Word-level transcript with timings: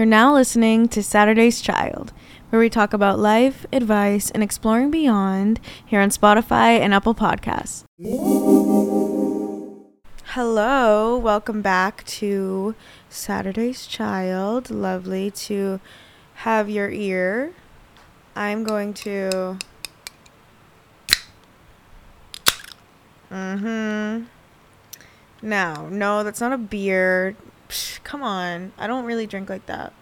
You're 0.00 0.06
now 0.06 0.32
listening 0.32 0.88
to 0.88 1.02
Saturday's 1.02 1.60
Child, 1.60 2.14
where 2.48 2.58
we 2.58 2.70
talk 2.70 2.94
about 2.94 3.18
life, 3.18 3.66
advice, 3.70 4.30
and 4.30 4.42
exploring 4.42 4.90
beyond 4.90 5.60
here 5.84 6.00
on 6.00 6.08
Spotify 6.08 6.80
and 6.80 6.94
Apple 6.94 7.14
Podcasts. 7.14 7.84
Hello, 10.28 11.18
welcome 11.18 11.60
back 11.60 12.02
to 12.06 12.74
Saturday's 13.10 13.86
Child. 13.86 14.70
Lovely 14.70 15.30
to 15.32 15.80
have 16.36 16.70
your 16.70 16.88
ear. 16.88 17.52
I'm 18.34 18.64
going 18.64 18.94
to. 18.94 19.58
Mm 23.30 23.60
hmm. 23.60 25.46
No, 25.46 25.88
no, 25.90 26.24
that's 26.24 26.40
not 26.40 26.54
a 26.54 26.58
beer. 26.58 27.36
Psh, 27.70 28.02
come 28.02 28.20
on. 28.24 28.72
I 28.76 28.88
don't 28.88 29.04
really 29.04 29.28
drink 29.28 29.48
like 29.48 29.66
that. 29.66 29.92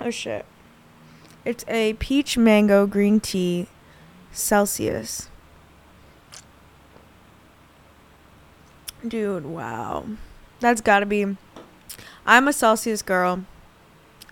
Oh 0.00 0.10
shit. 0.10 0.44
It's 1.44 1.64
a 1.68 1.92
peach 1.94 2.36
mango 2.36 2.88
green 2.88 3.20
tea 3.20 3.68
Celsius. 4.32 5.28
Dude, 9.06 9.46
wow. 9.46 10.06
That's 10.58 10.80
gotta 10.80 11.06
be. 11.06 11.36
I'm 12.26 12.48
a 12.48 12.52
Celsius 12.52 13.02
girl. 13.02 13.44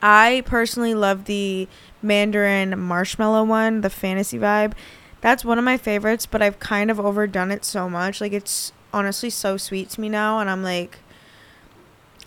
I 0.03 0.43
personally 0.45 0.95
love 0.95 1.27
the 1.27 1.69
Mandarin 2.03 2.77
marshmallow 2.81 3.45
one, 3.45 3.83
the 3.83 3.91
fantasy 3.91 4.39
vibe. 4.41 4.73
That's 5.21 5.45
one 5.45 5.59
of 5.59 5.65
my 5.65 5.77
favorites, 5.77 6.27
but 6.27 6.43
I've 6.43 6.59
kind 6.59 6.91
of 6.91 6.98
overdone 6.98 7.53
it 7.53 7.65
so 7.65 7.89
much. 7.89 8.21
Like, 8.21 8.33
it's 8.33 8.73
honestly 8.93 9.31
so 9.31 9.57
sweet 9.57 9.91
to 9.91 10.01
me 10.01 10.09
now, 10.09 10.41
and 10.41 10.51
I'm 10.51 10.65
like, 10.65 10.98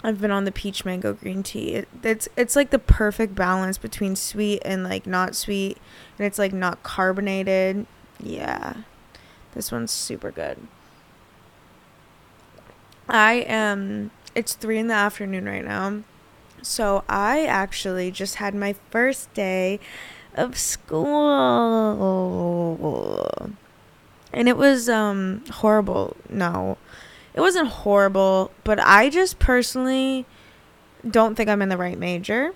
I've 0.04 0.22
been 0.22 0.31
on 0.31 0.45
the 0.45 0.52
peach 0.52 0.85
mango 0.85 1.13
green 1.13 1.41
tea. 1.41 1.73
It, 1.73 1.88
it's 2.04 2.27
it's 2.38 2.55
like 2.55 2.70
the 2.70 2.80
perfect 2.80 3.34
balance 3.35 3.77
between 3.77 4.16
sweet 4.16 4.62
and 4.63 4.84
like 4.84 5.08
not 5.08 5.35
sweet, 5.35 5.77
and 6.18 6.27
it's 6.27 6.38
like 6.38 6.54
not 6.54 6.84
carbonated. 6.84 7.88
Yeah, 8.20 8.76
this 9.54 9.71
one's 9.71 9.91
super 9.91 10.32
good. 10.32 10.60
I 13.07 13.46
am. 13.48 14.12
It's 14.35 14.54
three 14.54 14.77
in 14.77 14.88
the 14.88 14.93
afternoon 14.93 15.46
right 15.46 15.63
now, 15.66 16.01
so 16.62 17.04
I 17.07 17.46
actually 17.46 18.12
just 18.12 18.35
had 18.35 18.54
my 18.54 18.76
first 18.91 19.34
day 19.34 19.79
of 20.35 20.57
school, 20.57 21.05
and 24.34 24.49
it 24.49 24.57
was 24.57 24.90
um 24.90 25.43
horrible. 25.49 26.16
No, 26.29 26.77
it 27.36 27.41
wasn't 27.41 27.68
horrible, 27.68 28.50
but 28.64 28.80
I 28.80 29.10
just 29.10 29.40
personally 29.40 30.26
don't 31.08 31.36
think 31.36 31.50
I'm 31.50 31.62
in 31.62 31.68
the 31.68 31.78
right 31.78 32.00
major. 32.00 32.54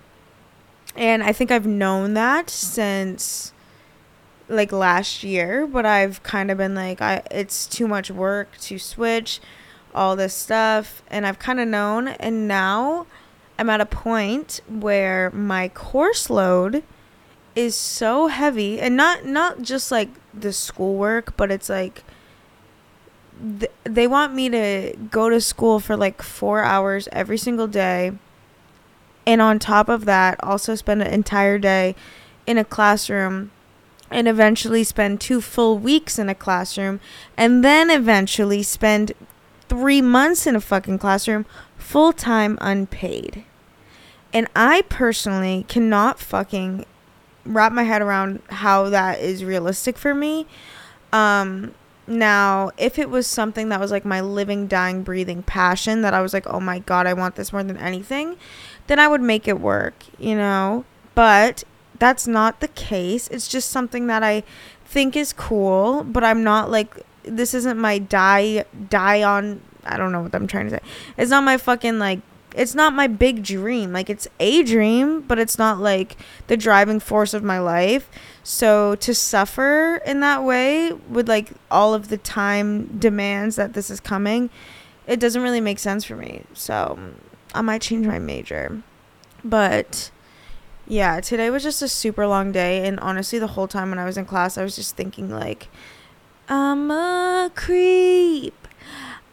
And 0.96 1.22
I 1.22 1.32
think 1.32 1.50
I've 1.50 1.66
known 1.66 2.14
that 2.14 2.48
since 2.48 3.52
like 4.48 4.72
last 4.72 5.22
year, 5.22 5.66
but 5.66 5.84
I've 5.84 6.22
kind 6.22 6.50
of 6.50 6.56
been 6.58 6.74
like 6.74 7.00
I 7.02 7.22
it's 7.30 7.66
too 7.66 7.86
much 7.86 8.10
work 8.10 8.56
to 8.62 8.78
switch 8.78 9.38
all 9.94 10.16
this 10.16 10.34
stuff 10.34 11.02
and 11.08 11.26
I've 11.26 11.38
kind 11.38 11.60
of 11.60 11.68
known 11.68 12.08
and 12.08 12.48
now 12.48 13.06
I'm 13.58 13.68
at 13.68 13.80
a 13.80 13.86
point 13.86 14.60
where 14.66 15.30
my 15.30 15.68
course 15.68 16.30
load 16.30 16.82
is 17.54 17.74
so 17.74 18.28
heavy 18.28 18.80
and 18.80 18.96
not 18.96 19.26
not 19.26 19.60
just 19.60 19.92
like 19.92 20.08
the 20.32 20.54
schoolwork, 20.54 21.36
but 21.36 21.50
it's 21.50 21.68
like 21.68 22.02
th- 23.40 23.72
they 23.84 24.06
want 24.06 24.34
me 24.34 24.48
to 24.48 24.94
go 25.10 25.28
to 25.28 25.40
school 25.40 25.80
for 25.80 25.96
like 25.96 26.22
four 26.22 26.62
hours 26.62 27.08
every 27.12 27.38
single 27.38 27.66
day. 27.66 28.12
And 29.26 29.40
on 29.40 29.58
top 29.58 29.88
of 29.88 30.04
that, 30.06 30.42
also 30.42 30.74
spend 30.74 31.02
an 31.02 31.12
entire 31.12 31.58
day 31.58 31.94
in 32.46 32.58
a 32.58 32.64
classroom 32.64 33.50
and 34.10 34.26
eventually 34.26 34.82
spend 34.82 35.20
two 35.20 35.40
full 35.40 35.78
weeks 35.78 36.18
in 36.18 36.28
a 36.28 36.34
classroom 36.34 37.00
and 37.36 37.64
then 37.64 37.90
eventually 37.90 38.62
spend 38.62 39.12
three 39.68 40.02
months 40.02 40.46
in 40.46 40.56
a 40.56 40.60
fucking 40.60 40.98
classroom 40.98 41.46
full 41.76 42.12
time 42.12 42.58
unpaid. 42.60 43.44
And 44.32 44.48
I 44.54 44.82
personally 44.82 45.64
cannot 45.68 46.18
fucking 46.18 46.84
wrap 47.44 47.72
my 47.72 47.84
head 47.84 48.02
around 48.02 48.42
how 48.48 48.88
that 48.90 49.20
is 49.20 49.44
realistic 49.44 49.96
for 49.96 50.14
me. 50.14 50.46
Um, 51.12 51.74
now, 52.10 52.70
if 52.76 52.98
it 52.98 53.08
was 53.08 53.26
something 53.26 53.68
that 53.68 53.80
was 53.80 53.90
like 53.90 54.04
my 54.04 54.20
living, 54.20 54.66
dying, 54.66 55.02
breathing 55.02 55.42
passion 55.42 56.02
that 56.02 56.12
I 56.12 56.20
was 56.20 56.34
like, 56.34 56.46
oh 56.46 56.60
my 56.60 56.80
God, 56.80 57.06
I 57.06 57.14
want 57.14 57.36
this 57.36 57.52
more 57.52 57.62
than 57.62 57.76
anything, 57.76 58.36
then 58.88 58.98
I 58.98 59.08
would 59.08 59.20
make 59.20 59.46
it 59.46 59.60
work, 59.60 59.94
you 60.18 60.34
know? 60.34 60.84
But 61.14 61.64
that's 61.98 62.26
not 62.26 62.60
the 62.60 62.68
case. 62.68 63.28
It's 63.28 63.48
just 63.48 63.70
something 63.70 64.08
that 64.08 64.22
I 64.22 64.42
think 64.84 65.16
is 65.16 65.32
cool, 65.32 66.02
but 66.02 66.24
I'm 66.24 66.42
not 66.42 66.70
like, 66.70 66.94
this 67.22 67.54
isn't 67.54 67.78
my 67.78 67.98
die, 67.98 68.64
die 68.88 69.22
on, 69.22 69.60
I 69.84 69.96
don't 69.96 70.10
know 70.10 70.22
what 70.22 70.34
I'm 70.34 70.46
trying 70.46 70.64
to 70.66 70.76
say. 70.76 70.80
It's 71.16 71.30
not 71.30 71.44
my 71.44 71.58
fucking 71.58 71.98
like, 71.98 72.20
it's 72.54 72.74
not 72.74 72.92
my 72.92 73.06
big 73.06 73.42
dream. 73.42 73.92
Like, 73.92 74.10
it's 74.10 74.28
a 74.38 74.62
dream, 74.62 75.22
but 75.22 75.38
it's 75.38 75.58
not 75.58 75.78
like 75.78 76.16
the 76.46 76.56
driving 76.56 77.00
force 77.00 77.34
of 77.34 77.42
my 77.42 77.58
life. 77.58 78.10
So 78.42 78.94
to 78.96 79.14
suffer 79.14 80.00
in 80.06 80.20
that 80.20 80.42
way 80.42 80.92
with 80.92 81.28
like 81.28 81.52
all 81.70 81.94
of 81.94 82.08
the 82.08 82.16
time 82.16 82.98
demands 82.98 83.56
that 83.56 83.74
this 83.74 83.90
is 83.90 84.00
coming, 84.00 84.50
it 85.06 85.20
doesn't 85.20 85.42
really 85.42 85.60
make 85.60 85.78
sense 85.78 86.04
for 86.04 86.16
me. 86.16 86.44
So 86.54 86.98
I 87.54 87.60
might 87.60 87.82
change 87.82 88.06
my 88.06 88.18
major. 88.18 88.82
But 89.44 90.10
yeah, 90.86 91.20
today 91.20 91.50
was 91.50 91.62
just 91.62 91.82
a 91.82 91.88
super 91.88 92.26
long 92.26 92.52
day 92.52 92.86
and 92.86 92.98
honestly 93.00 93.38
the 93.38 93.46
whole 93.48 93.68
time 93.68 93.90
when 93.90 93.98
I 93.98 94.04
was 94.04 94.16
in 94.16 94.24
class 94.24 94.58
I 94.58 94.62
was 94.62 94.74
just 94.74 94.96
thinking 94.96 95.30
like 95.30 95.68
I'm 96.48 96.90
a 96.90 97.50
creep. 97.54 98.59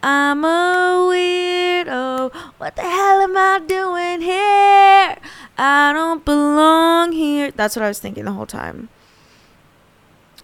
I'm 0.10 0.46
a 0.46 1.06
weirdo. 1.12 2.34
What 2.60 2.78
the 2.78 2.82
hell 2.82 3.20
am 3.20 3.36
I 3.36 3.60
doing 3.68 4.22
here? 4.22 5.18
I 5.58 5.92
don't 5.92 6.24
belong 6.24 7.12
here. 7.12 7.52
That's 7.52 7.76
what 7.76 7.84
I 7.84 7.90
was 7.90 8.00
thinking 8.00 8.24
the 8.24 8.32
whole 8.32 8.46
time. 8.46 8.88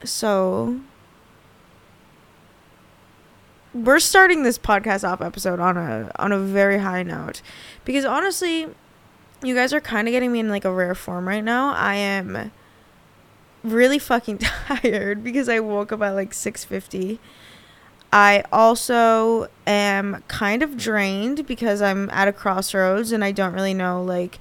So 0.03 0.81
we're 3.73 4.01
starting 4.01 4.43
this 4.43 4.57
podcast 4.57 5.07
off 5.07 5.21
episode 5.21 5.61
on 5.61 5.77
a 5.77 6.11
on 6.17 6.33
a 6.33 6.39
very 6.39 6.79
high 6.79 7.03
note 7.03 7.41
because 7.85 8.03
honestly, 8.03 8.67
you 9.41 9.55
guys 9.55 9.71
are 9.71 9.79
kind 9.79 10.09
of 10.09 10.11
getting 10.11 10.33
me 10.33 10.41
in 10.41 10.49
like 10.49 10.65
a 10.65 10.73
rare 10.73 10.93
form 10.93 11.25
right 11.25 11.43
now. 11.43 11.73
I 11.73 11.95
am 11.95 12.51
really 13.63 13.97
fucking 13.97 14.39
tired 14.67 15.23
because 15.23 15.47
I 15.47 15.61
woke 15.61 15.93
up 15.93 16.01
at 16.01 16.11
like 16.11 16.31
6:50. 16.31 17.19
I 18.13 18.43
also 18.51 19.47
am 19.65 20.23
kind 20.27 20.61
of 20.61 20.77
drained 20.77 21.47
because 21.47 21.81
I'm 21.81 22.11
at 22.11 22.27
a 22.27 22.31
crossroads 22.31 23.11
and 23.11 23.23
I 23.23 23.31
don't 23.31 23.53
really 23.53 23.73
know 23.73 24.03
like 24.03 24.37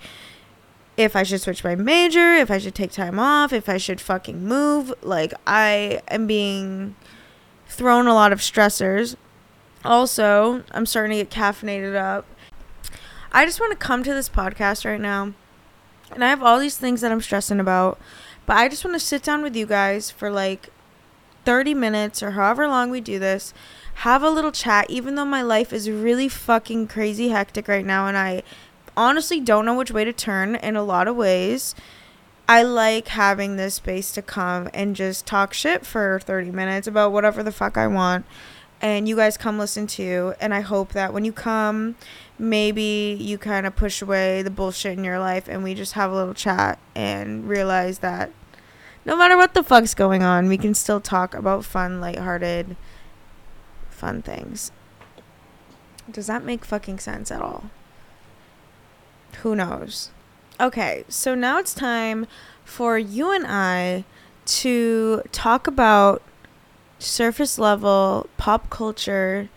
if 0.98 1.16
I 1.16 1.22
should 1.22 1.40
switch 1.40 1.64
my 1.64 1.74
major, 1.74 2.34
if 2.34 2.50
I 2.50 2.58
should 2.58 2.74
take 2.74 2.92
time 2.92 3.18
off, 3.18 3.50
if 3.50 3.70
I 3.70 3.78
should 3.78 3.98
fucking 3.98 4.44
move. 4.44 4.92
Like, 5.00 5.32
I 5.46 6.02
am 6.08 6.26
being 6.26 6.96
thrown 7.66 8.06
a 8.06 8.12
lot 8.12 8.30
of 8.30 8.40
stressors. 8.40 9.16
Also, 9.86 10.64
I'm 10.72 10.84
starting 10.84 11.16
to 11.16 11.24
get 11.24 11.30
caffeinated 11.30 11.96
up. 11.96 12.26
I 13.32 13.46
just 13.46 13.58
want 13.58 13.72
to 13.72 13.78
come 13.78 14.02
to 14.02 14.12
this 14.12 14.28
podcast 14.28 14.84
right 14.84 15.00
now. 15.00 15.32
And 16.10 16.22
I 16.22 16.28
have 16.28 16.42
all 16.42 16.58
these 16.58 16.76
things 16.76 17.00
that 17.00 17.10
I'm 17.10 17.22
stressing 17.22 17.58
about. 17.58 17.98
But 18.44 18.58
I 18.58 18.68
just 18.68 18.84
want 18.84 18.94
to 18.94 19.00
sit 19.00 19.22
down 19.22 19.42
with 19.42 19.56
you 19.56 19.64
guys 19.64 20.10
for 20.10 20.30
like 20.30 20.68
30 21.44 21.74
minutes 21.74 22.22
or 22.22 22.32
however 22.32 22.66
long 22.66 22.90
we 22.90 23.00
do 23.00 23.18
this. 23.18 23.52
Have 23.96 24.22
a 24.22 24.30
little 24.30 24.52
chat, 24.52 24.88
even 24.88 25.14
though 25.14 25.24
my 25.24 25.42
life 25.42 25.72
is 25.72 25.90
really 25.90 26.28
fucking 26.28 26.88
crazy 26.88 27.28
hectic 27.28 27.68
right 27.68 27.84
now. 27.84 28.06
And 28.06 28.16
I 28.16 28.42
honestly 28.96 29.40
don't 29.40 29.66
know 29.66 29.74
which 29.74 29.90
way 29.90 30.04
to 30.04 30.12
turn 30.12 30.56
in 30.56 30.76
a 30.76 30.82
lot 30.82 31.08
of 31.08 31.16
ways. 31.16 31.74
I 32.48 32.62
like 32.62 33.08
having 33.08 33.56
this 33.56 33.74
space 33.76 34.12
to 34.12 34.22
come 34.22 34.68
and 34.74 34.96
just 34.96 35.26
talk 35.26 35.54
shit 35.54 35.86
for 35.86 36.20
30 36.20 36.50
minutes 36.50 36.86
about 36.86 37.12
whatever 37.12 37.42
the 37.42 37.52
fuck 37.52 37.76
I 37.76 37.86
want. 37.86 38.26
And 38.80 39.08
you 39.08 39.14
guys 39.14 39.36
come 39.36 39.58
listen 39.58 39.86
to. 39.88 40.34
And 40.40 40.52
I 40.52 40.60
hope 40.60 40.92
that 40.92 41.12
when 41.12 41.24
you 41.24 41.32
come, 41.32 41.94
maybe 42.38 43.16
you 43.20 43.38
kind 43.38 43.66
of 43.66 43.76
push 43.76 44.02
away 44.02 44.42
the 44.42 44.50
bullshit 44.50 44.98
in 44.98 45.04
your 45.04 45.20
life 45.20 45.48
and 45.48 45.62
we 45.62 45.74
just 45.74 45.92
have 45.92 46.10
a 46.10 46.14
little 46.14 46.34
chat 46.34 46.78
and 46.94 47.48
realize 47.48 48.00
that 48.00 48.32
no 49.04 49.16
matter 49.16 49.36
what 49.36 49.54
the 49.54 49.62
fuck's 49.62 49.94
going 49.94 50.22
on, 50.22 50.48
we 50.48 50.58
can 50.58 50.74
still 50.74 51.00
talk 51.00 51.34
about 51.34 51.64
fun, 51.64 52.00
lighthearted, 52.00 52.76
fun 53.90 54.22
things. 54.22 54.72
Does 56.10 56.26
that 56.26 56.44
make 56.44 56.64
fucking 56.64 56.98
sense 56.98 57.30
at 57.30 57.40
all? 57.40 57.70
Who 59.42 59.54
knows? 59.56 60.10
Okay, 60.60 61.04
so 61.08 61.34
now 61.34 61.58
it's 61.58 61.74
time 61.74 62.26
for 62.64 62.98
you 62.98 63.32
and 63.32 63.46
I 63.46 64.04
to 64.44 65.22
talk 65.32 65.66
about 65.66 66.22
surface 66.98 67.58
level 67.58 68.28
pop 68.36 68.70
culture 68.70 69.48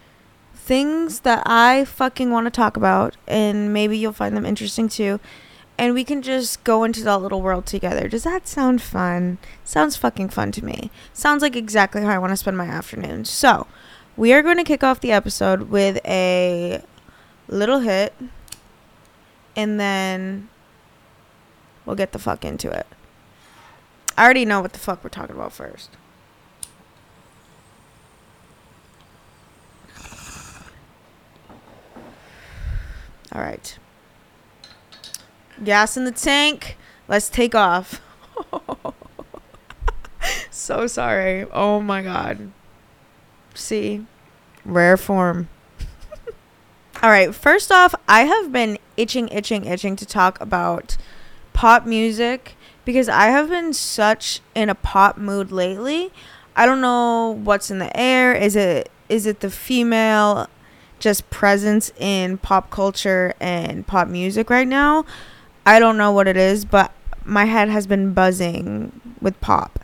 things 0.54 1.20
that 1.20 1.44
I 1.46 1.86
fucking 1.86 2.32
want 2.32 2.46
to 2.46 2.52
talk 2.52 2.76
about, 2.76 3.16
and 3.28 3.72
maybe 3.72 3.98
you'll 3.98 4.14
find 4.14 4.36
them 4.36 4.46
interesting 4.46 4.90
too. 4.90 5.20
And 5.78 5.94
we 5.94 6.04
can 6.04 6.22
just 6.22 6.64
go 6.64 6.84
into 6.84 7.04
that 7.04 7.22
little 7.22 7.42
world 7.42 7.66
together. 7.66 8.08
Does 8.08 8.24
that 8.24 8.48
sound 8.48 8.82
fun? 8.82 9.38
Sounds 9.64 9.96
fucking 9.98 10.30
fun 10.30 10.52
to 10.54 10.64
me. 10.64 10.90
Sounds 11.14 11.42
like 11.42 11.56
exactly 11.56 12.02
how 12.02 12.10
I 12.10 12.18
want 12.18 12.32
to 12.32 12.38
spend 12.38 12.58
my 12.58 12.66
afternoon. 12.66 13.26
So, 13.26 13.68
we 14.18 14.32
are 14.34 14.42
going 14.42 14.58
to 14.58 14.64
kick 14.64 14.84
off 14.84 15.02
the 15.02 15.12
episode 15.12 15.64
with 15.64 16.00
a 16.06 16.82
little 17.48 17.80
hit 17.80 18.14
and 19.56 19.80
then 19.80 20.50
we'll 21.86 21.96
get 21.96 22.12
the 22.12 22.20
fuck 22.20 22.46
into 22.46 22.70
it. 22.72 22.88
I 24.18 24.24
already 24.24 24.46
know 24.46 24.62
what 24.62 24.74
the 24.74 24.80
fuck 24.80 25.04
we're 25.04 25.10
talking 25.10 25.36
about 25.36 25.52
first. 25.52 25.90
All 33.34 33.42
right. 33.42 33.78
Gas 35.64 35.98
in 35.98 36.06
the 36.06 36.12
tank. 36.12 36.78
Let's 37.08 37.30
take 37.30 37.56
off. 37.56 38.02
so 40.50 40.88
sorry. 40.88 41.46
Oh 41.52 41.80
my 41.80 42.02
god. 42.02 42.52
See? 43.54 44.06
Rare 44.66 44.98
form. 44.98 45.48
All 47.04 47.10
right, 47.10 47.34
first 47.34 47.72
off, 47.72 47.96
I 48.08 48.24
have 48.24 48.52
been 48.52 48.78
itching, 48.98 49.28
itching, 49.30 49.66
itching 49.66 49.96
to 49.98 50.06
talk 50.06 50.40
about 50.42 50.98
pop 51.54 51.86
music 51.86 52.56
because 52.84 53.08
I 53.08 53.26
have 53.28 53.50
been 53.50 53.74
such 53.74 54.42
in 54.54 54.70
a 54.70 54.76
pop 54.76 55.18
mood 55.18 55.52
lately. 55.52 56.12
I 56.56 56.66
don't 56.66 56.82
know 56.82 57.40
what's 57.44 57.70
in 57.70 57.80
the 57.80 57.96
air. 57.98 58.34
Is 58.34 58.56
it 58.56 58.90
is 59.10 59.26
it 59.26 59.42
the 59.42 59.52
female 59.52 60.48
just 61.00 61.30
presence 61.30 61.92
in 62.00 62.38
pop 62.38 62.72
culture 62.72 63.34
and 63.40 63.86
pop 63.86 64.08
music 64.08 64.50
right 64.50 64.68
now? 64.68 65.06
I 65.66 65.80
don't 65.80 65.98
know 65.98 66.12
what 66.12 66.28
it 66.28 66.38
is, 66.38 66.66
but 66.66 66.92
my 67.24 67.46
head 67.46 67.70
has 67.70 67.88
been 67.88 68.14
buzzing 68.14 69.02
with 69.22 69.40
pop. 69.42 69.80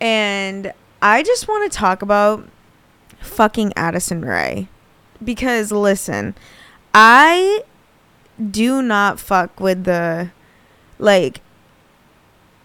And 0.00 0.72
I 1.00 1.22
just 1.22 1.48
want 1.48 1.70
to 1.70 1.76
talk 1.76 2.02
about 2.02 2.48
fucking 3.20 3.72
Addison 3.76 4.24
Rae. 4.24 4.68
Because 5.22 5.72
listen, 5.72 6.34
I 6.92 7.62
do 8.50 8.82
not 8.82 9.18
fuck 9.18 9.58
with 9.60 9.84
the 9.84 10.30
like 10.98 11.40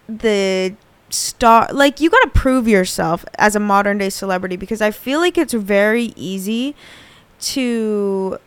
the 0.08 0.74
star 1.08 1.68
like 1.72 2.00
you 2.00 2.10
got 2.10 2.20
to 2.22 2.30
prove 2.30 2.68
yourself 2.68 3.24
as 3.38 3.56
a 3.56 3.60
modern 3.60 3.98
day 3.98 4.10
celebrity 4.10 4.56
because 4.56 4.80
I 4.80 4.90
feel 4.90 5.20
like 5.20 5.36
it's 5.38 5.52
very 5.52 6.12
easy 6.16 6.74
to 7.40 8.38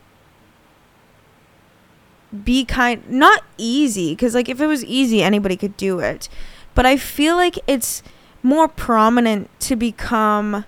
be 2.43 2.65
kind 2.65 3.07
not 3.09 3.43
easy 3.57 4.15
cuz 4.15 4.33
like 4.33 4.49
if 4.49 4.59
it 4.59 4.67
was 4.67 4.83
easy 4.85 5.21
anybody 5.21 5.55
could 5.55 5.77
do 5.77 5.99
it. 5.99 6.29
But 6.75 6.85
I 6.85 6.97
feel 6.97 7.35
like 7.35 7.59
it's 7.67 8.01
more 8.41 8.67
prominent 8.67 9.49
to 9.61 9.75
become 9.75 10.65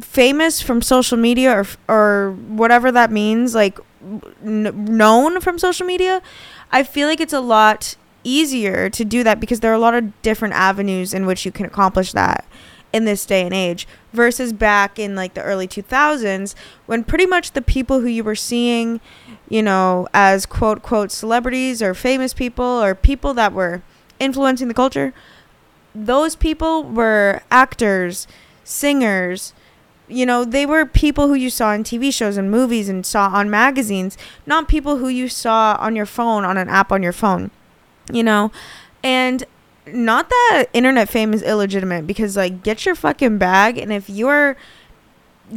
famous 0.00 0.62
from 0.62 0.80
social 0.80 1.18
media 1.18 1.52
or 1.52 1.66
or 1.88 2.32
whatever 2.48 2.90
that 2.92 3.10
means 3.10 3.54
like 3.54 3.78
n- 4.42 4.84
known 4.84 5.40
from 5.40 5.58
social 5.58 5.86
media. 5.86 6.22
I 6.70 6.82
feel 6.82 7.08
like 7.08 7.20
it's 7.20 7.32
a 7.32 7.40
lot 7.40 7.96
easier 8.24 8.88
to 8.88 9.04
do 9.04 9.24
that 9.24 9.40
because 9.40 9.60
there 9.60 9.70
are 9.70 9.74
a 9.74 9.78
lot 9.78 9.94
of 9.94 10.22
different 10.22 10.54
avenues 10.54 11.12
in 11.12 11.26
which 11.26 11.44
you 11.44 11.52
can 11.52 11.66
accomplish 11.66 12.12
that 12.12 12.44
in 12.92 13.04
this 13.04 13.24
day 13.24 13.42
and 13.42 13.54
age 13.54 13.86
versus 14.12 14.52
back 14.52 14.98
in 14.98 15.14
like 15.14 15.34
the 15.34 15.42
early 15.42 15.66
2000s 15.66 16.54
when 16.86 17.04
pretty 17.04 17.26
much 17.26 17.52
the 17.52 17.62
people 17.62 18.00
who 18.00 18.06
you 18.06 18.22
were 18.22 18.34
seeing 18.34 19.00
you 19.48 19.62
know 19.62 20.06
as 20.12 20.46
quote 20.46 20.82
quote 20.82 21.10
celebrities 21.10 21.82
or 21.82 21.94
famous 21.94 22.34
people 22.34 22.64
or 22.64 22.94
people 22.94 23.34
that 23.34 23.52
were 23.52 23.82
influencing 24.18 24.68
the 24.68 24.74
culture 24.74 25.12
those 25.94 26.36
people 26.36 26.82
were 26.82 27.40
actors 27.50 28.26
singers 28.64 29.52
you 30.08 30.26
know 30.26 30.44
they 30.44 30.66
were 30.66 30.84
people 30.84 31.28
who 31.28 31.34
you 31.34 31.48
saw 31.50 31.72
in 31.72 31.82
TV 31.82 32.12
shows 32.12 32.36
and 32.36 32.50
movies 32.50 32.88
and 32.88 33.04
saw 33.06 33.28
on 33.28 33.48
magazines 33.48 34.16
not 34.46 34.68
people 34.68 34.98
who 34.98 35.08
you 35.08 35.28
saw 35.28 35.76
on 35.80 35.96
your 35.96 36.06
phone 36.06 36.44
on 36.44 36.56
an 36.56 36.68
app 36.68 36.92
on 36.92 37.02
your 37.02 37.12
phone 37.12 37.50
you 38.10 38.22
know? 38.22 38.50
And 39.02 39.44
not 39.86 40.28
that 40.28 40.66
internet 40.72 41.08
fame 41.08 41.34
is 41.34 41.42
illegitimate 41.42 42.06
because 42.06 42.36
like 42.36 42.62
get 42.62 42.86
your 42.86 42.94
fucking 42.94 43.38
bag 43.38 43.78
and 43.78 43.92
if 43.92 44.08
you're 44.08 44.56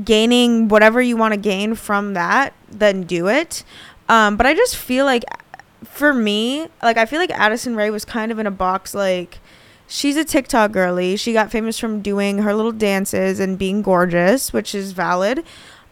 gaining 0.03 0.67
whatever 0.67 1.01
you 1.01 1.15
want 1.15 1.33
to 1.33 1.39
gain 1.39 1.75
from 1.75 2.13
that 2.13 2.53
then 2.69 3.03
do 3.03 3.27
it. 3.27 3.63
Um 4.09 4.35
but 4.37 4.45
i 4.45 4.53
just 4.53 4.75
feel 4.75 5.05
like 5.05 5.23
for 5.83 6.13
me 6.13 6.67
like 6.81 6.97
i 6.97 7.05
feel 7.05 7.19
like 7.19 7.31
addison 7.31 7.75
rae 7.75 7.89
was 7.89 8.05
kind 8.05 8.31
of 8.31 8.39
in 8.39 8.47
a 8.47 8.51
box 8.51 8.93
like 8.93 9.39
she's 9.87 10.17
a 10.17 10.25
tiktok 10.25 10.71
girly. 10.71 11.15
She 11.15 11.31
got 11.31 11.51
famous 11.51 11.77
from 11.77 12.01
doing 12.01 12.39
her 12.39 12.53
little 12.55 12.71
dances 12.71 13.39
and 13.39 13.57
being 13.57 13.81
gorgeous 13.81 14.51
which 14.51 14.73
is 14.73 14.91
valid. 14.91 15.43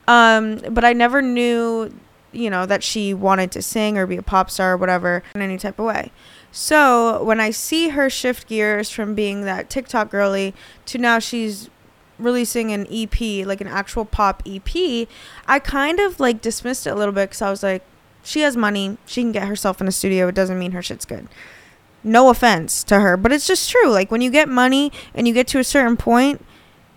Um 0.07 0.57
but 0.71 0.83
i 0.83 0.93
never 0.93 1.21
knew 1.21 1.93
you 2.31 2.49
know 2.49 2.65
that 2.65 2.83
she 2.83 3.13
wanted 3.13 3.51
to 3.51 3.61
sing 3.61 3.97
or 3.97 4.07
be 4.07 4.17
a 4.17 4.23
pop 4.23 4.49
star 4.49 4.73
or 4.73 4.77
whatever 4.77 5.21
in 5.35 5.41
any 5.41 5.57
type 5.57 5.77
of 5.77 5.85
way 5.85 6.11
so 6.55 7.23
when 7.23 7.39
I 7.39 7.49
see 7.49 7.89
her 7.89 8.11
shift 8.11 8.47
gears 8.47 8.91
from 8.91 9.15
being 9.15 9.41
that 9.41 9.71
TikTok 9.71 10.11
girly 10.11 10.53
to 10.85 10.99
now 10.99 11.17
she's 11.17 11.67
releasing 12.19 12.71
an 12.71 12.85
EP, 12.91 13.43
like 13.43 13.59
an 13.59 13.67
actual 13.67 14.05
pop 14.05 14.43
EP, 14.45 15.07
I 15.47 15.57
kind 15.57 15.99
of 15.99 16.19
like 16.19 16.41
dismissed 16.41 16.85
it 16.85 16.91
a 16.91 16.95
little 16.95 17.11
bit 17.11 17.31
because 17.31 17.41
I 17.41 17.49
was 17.49 17.63
like, 17.63 17.83
she 18.21 18.41
has 18.41 18.55
money, 18.55 18.99
she 19.07 19.23
can 19.23 19.31
get 19.31 19.47
herself 19.47 19.81
in 19.81 19.87
a 19.87 19.91
studio. 19.91 20.27
It 20.27 20.35
doesn't 20.35 20.59
mean 20.59 20.73
her 20.73 20.83
shit's 20.83 21.05
good. 21.05 21.27
No 22.03 22.29
offense 22.29 22.83
to 22.83 22.99
her, 22.99 23.17
but 23.17 23.31
it's 23.31 23.47
just 23.47 23.71
true. 23.71 23.89
Like 23.89 24.11
when 24.11 24.21
you 24.21 24.29
get 24.29 24.47
money 24.47 24.91
and 25.15 25.27
you 25.27 25.33
get 25.33 25.47
to 25.47 25.59
a 25.59 25.63
certain 25.63 25.97
point, 25.97 26.45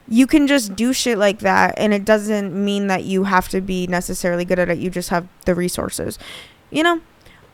you 0.07 0.27
can 0.27 0.47
just 0.47 0.77
do 0.77 0.93
shit 0.93 1.17
like 1.17 1.39
that 1.39 1.73
and 1.79 1.95
it 1.95 2.05
doesn't 2.05 2.53
mean 2.55 2.89
that 2.89 3.05
you 3.05 3.25
have 3.25 3.49
to 3.49 3.63
be 3.63 3.87
necessarily 3.87 4.45
good 4.45 4.59
at 4.59 4.69
it. 4.69 4.77
You 4.77 4.91
just 4.91 5.09
have 5.09 5.27
the 5.47 5.55
resources. 5.55 6.19
You 6.71 6.83
know? 6.83 7.01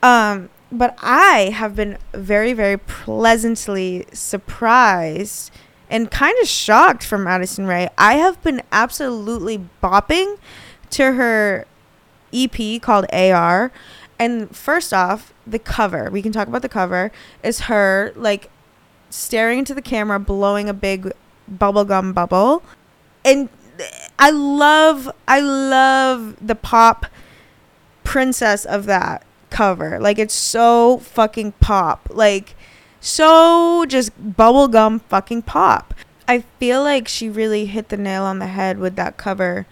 Um 0.02 0.50
but 0.72 0.96
I 1.00 1.50
have 1.54 1.76
been 1.76 1.98
very, 2.14 2.54
very 2.54 2.78
pleasantly 2.78 4.06
surprised 4.12 5.52
and 5.90 6.10
kind 6.10 6.34
of 6.40 6.48
shocked 6.48 7.04
from 7.04 7.26
Addison 7.26 7.66
Rae. 7.66 7.90
I 7.98 8.14
have 8.14 8.42
been 8.42 8.62
absolutely 8.72 9.66
bopping 9.82 10.38
to 10.90 11.12
her 11.12 11.66
EP 12.32 12.80
called 12.80 13.04
AR. 13.12 13.70
And 14.18 14.56
first 14.56 14.94
off, 14.94 15.34
the 15.46 15.58
cover, 15.58 16.08
we 16.10 16.22
can 16.22 16.32
talk 16.32 16.48
about 16.48 16.62
the 16.62 16.68
cover, 16.70 17.12
is 17.42 17.60
her 17.60 18.12
like 18.16 18.50
staring 19.10 19.58
into 19.58 19.74
the 19.74 19.82
camera, 19.82 20.18
blowing 20.18 20.70
a 20.70 20.74
big 20.74 21.12
bubblegum 21.52 22.14
bubble. 22.14 22.62
And 23.26 23.50
I 24.18 24.30
love, 24.30 25.10
I 25.28 25.40
love 25.40 26.36
the 26.40 26.54
pop 26.54 27.06
princess 28.04 28.64
of 28.64 28.86
that 28.86 29.26
cover. 29.52 30.00
Like 30.00 30.18
it's 30.18 30.34
so 30.34 30.98
fucking 30.98 31.52
pop. 31.60 32.08
Like 32.10 32.56
so 33.00 33.84
just 33.86 34.10
bubblegum 34.20 35.02
fucking 35.02 35.42
pop. 35.42 35.94
I 36.26 36.40
feel 36.58 36.82
like 36.82 37.06
she 37.06 37.28
really 37.28 37.66
hit 37.66 37.88
the 37.90 37.96
nail 37.96 38.24
on 38.24 38.38
the 38.38 38.46
head 38.46 38.78
with 38.78 38.96
that 38.96 39.16
cover 39.16 39.66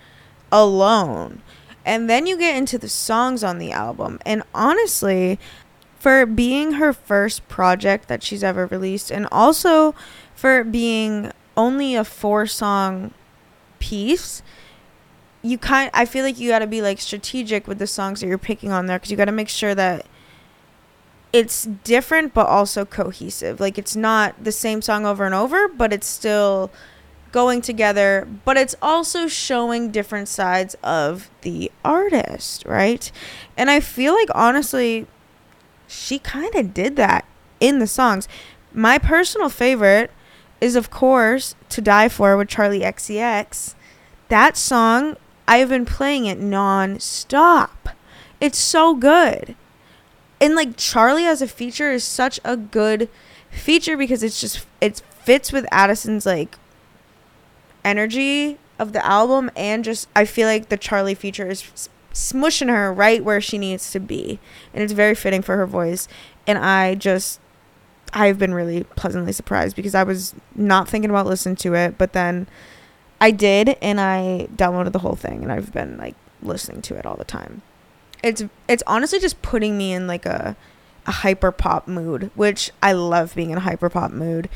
alone. 0.53 1.43
And 1.85 2.11
then 2.11 2.27
you 2.27 2.37
get 2.37 2.57
into 2.57 2.77
the 2.77 2.89
songs 2.89 3.43
on 3.43 3.59
the 3.59 3.73
album. 3.73 4.21
And 4.27 4.43
honestly, 4.55 5.39
for 5.99 6.27
being 6.27 6.73
her 6.73 6.93
first 6.93 7.49
project 7.49 8.09
that 8.09 8.23
she's 8.23 8.45
ever 8.45 8.67
released 8.67 9.11
and 9.11 9.27
also 9.33 9.95
for 10.35 10.63
being 10.65 11.33
only 11.57 11.95
a 11.95 12.05
four 12.05 12.47
song 12.47 13.13
piece, 13.79 14.43
you 15.43 15.59
kind 15.59 15.91
I 15.95 16.05
feel 16.05 16.25
like 16.25 16.39
you 16.39 16.51
got 16.51 16.59
to 16.61 16.67
be 16.67 16.83
like 16.83 17.01
strategic 17.01 17.67
with 17.67 17.79
the 17.79 17.87
songs 17.87 18.21
that 18.21 18.27
you're 18.27 18.39
picking 18.39 18.73
on 18.73 18.87
there 18.87 18.99
cuz 18.99 19.11
you 19.11 19.17
got 19.17 19.27
to 19.27 19.33
make 19.33 19.49
sure 19.49 19.75
that 19.75 20.07
it's 21.33 21.65
different 21.85 22.35
but 22.35 22.47
also 22.47 22.85
cohesive. 22.85 23.61
Like 23.61 23.79
it's 23.79 23.97
not 23.97 24.43
the 24.43 24.53
same 24.53 24.83
song 24.83 25.07
over 25.07 25.25
and 25.25 25.35
over, 25.35 25.69
but 25.69 25.93
it's 25.93 26.07
still 26.07 26.71
going 27.33 27.61
together, 27.61 28.27
but 28.45 28.57
it's 28.57 28.75
also 28.83 29.29
showing 29.29 29.91
different 29.91 30.27
sides 30.29 30.75
of 30.83 31.31
the 31.43 31.71
artist, 31.85 32.65
right? 32.67 33.11
And 33.57 33.71
I 33.71 33.81
feel 33.81 34.15
like 34.15 34.29
honestly 34.35 35.07
she 35.87 36.19
kind 36.19 36.55
of 36.55 36.75
did 36.75 36.97
that 36.97 37.25
in 37.61 37.79
the 37.79 37.87
songs. 37.87 38.29
My 38.73 38.99
personal 38.99 39.49
favorite 39.49 40.11
is 40.61 40.77
of 40.77 40.91
course 40.91 41.55
To 41.71 41.81
Die 41.81 42.09
For 42.09 42.37
with 42.37 42.49
Charli 42.49 42.83
XCX. 42.83 43.75
That 44.29 44.57
song 44.57 45.17
I've 45.51 45.69
been 45.69 45.85
playing 45.85 46.27
it 46.27 46.39
non-stop. 46.39 47.89
It's 48.41 48.57
so 48.57 48.95
good. 48.95 49.57
And 50.41 50.55
like 50.55 50.77
Charli 50.77 51.27
as 51.27 51.43
a 51.43 51.49
feature 51.49 51.91
is 51.91 52.05
such 52.05 52.39
a 52.45 52.57
good 52.57 53.09
feature 53.51 53.97
because 53.97 54.23
it's 54.23 54.41
just 54.41 54.65
it 54.81 55.03
fits 55.25 55.51
with 55.51 55.67
Addison's 55.73 56.25
like 56.25 56.57
energy 57.85 58.59
of 58.79 58.93
the 58.93 59.05
album 59.05 59.51
and 59.57 59.83
just 59.83 60.09
I 60.15 60.25
feel 60.25 60.47
like 60.47 60.69
the 60.69 60.79
Charli 60.79 61.17
feature 61.17 61.49
is 61.49 61.89
smushing 62.15 62.69
her 62.69 62.93
right 62.93 63.25
where 63.25 63.41
she 63.41 63.59
needs 63.59 63.91
to 63.91 63.99
be. 63.99 64.39
And 64.73 64.85
it's 64.85 64.93
very 64.93 65.17
fitting 65.17 65.43
for 65.43 65.57
her 65.57 65.67
voice. 65.67 66.07
And 66.47 66.59
I 66.59 66.95
just 66.95 67.41
I've 68.13 68.39
been 68.39 68.55
really 68.55 68.85
pleasantly 68.85 69.33
surprised 69.33 69.75
because 69.75 69.97
I 69.97 70.05
was 70.05 70.33
not 70.55 70.89
thinking 70.89 71.11
about 71.11 71.27
listening 71.27 71.57
to 71.57 71.75
it, 71.75 71.99
but 71.99 72.13
then 72.13 72.47
I 73.21 73.31
did 73.31 73.77
and 73.83 74.01
I 74.01 74.49
downloaded 74.55 74.93
the 74.93 75.01
whole 75.01 75.17
thing 75.17 75.43
and 75.43 75.53
I've 75.53 75.73
been 75.73 75.99
like 75.99 76.15
listening 76.43 76.83
to 76.83 76.97
it 76.97 77.05
all 77.05 77.17
the 77.17 77.25
time. 77.25 77.63
It's 78.23 78.45
it's 78.69 78.83
honestly 78.87 79.19
just 79.19 79.41
putting 79.43 79.77
me 79.77 79.93
in 79.93 80.07
like 80.07 80.27
a 80.27 80.57
a 81.07 81.13
hyper 81.13 81.53
pop 81.53 81.89
mood, 81.89 82.31
which 82.35 82.71
I 82.83 82.93
love 82.93 83.35
being 83.35 83.51
in 83.51 83.59
a 83.59 83.61
hyper 83.61 83.89
pop 83.89 84.13
mood. 84.13 84.49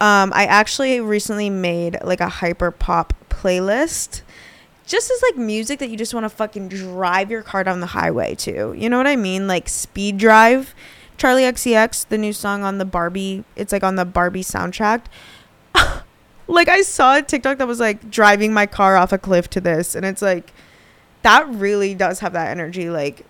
Um, 0.00 0.32
I 0.34 0.44
actually 0.46 1.00
recently 1.00 1.50
made 1.50 1.98
like 2.02 2.20
a 2.20 2.28
hyper 2.28 2.70
pop 2.70 3.14
playlist 3.28 4.22
just 4.86 5.10
as 5.10 5.22
like 5.22 5.36
music 5.36 5.78
that 5.78 5.88
you 5.88 5.96
just 5.96 6.12
want 6.12 6.24
to 6.24 6.28
fucking 6.28 6.68
drive 6.68 7.30
your 7.30 7.42
car 7.42 7.64
down 7.64 7.80
the 7.80 7.86
highway 7.86 8.34
to. 8.34 8.74
You 8.76 8.90
know 8.90 8.98
what 8.98 9.06
I 9.06 9.16
mean? 9.16 9.46
Like 9.46 9.68
speed 9.68 10.18
drive. 10.18 10.74
Charli 11.16 11.42
XCX, 11.42 12.08
the 12.08 12.18
new 12.18 12.32
song 12.32 12.64
on 12.64 12.78
the 12.78 12.84
Barbie, 12.84 13.44
it's 13.54 13.72
like 13.72 13.84
on 13.84 13.94
the 13.94 14.04
Barbie 14.04 14.42
soundtrack. 14.42 15.02
like 16.46 16.68
I 16.68 16.82
saw 16.82 17.18
a 17.18 17.22
TikTok 17.22 17.58
that 17.58 17.66
was 17.66 17.80
like 17.80 18.10
driving 18.10 18.52
my 18.52 18.66
car 18.66 18.96
off 18.96 19.12
a 19.12 19.18
cliff 19.18 19.48
to 19.50 19.60
this 19.60 19.94
and 19.94 20.04
it's 20.04 20.22
like 20.22 20.52
that 21.22 21.48
really 21.48 21.94
does 21.94 22.20
have 22.20 22.32
that 22.34 22.48
energy 22.48 22.90
like 22.90 23.24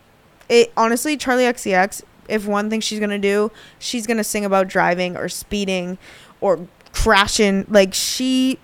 it 0.49 0.73
honestly 0.77 1.17
Charli 1.17 1.49
XCX 1.49 2.03
if 2.29 2.47
one 2.47 2.71
thing 2.71 2.81
she's 2.81 2.99
to 3.11 3.19
do, 3.19 3.51
she's 3.79 4.07
to 4.19 4.25
sing 4.25 4.45
about 4.45 4.69
driving 4.69 5.17
or 5.17 5.29
speeding 5.29 5.99
or 6.41 6.67
crashing 6.93 7.67
like 7.69 7.95
she 7.95 8.59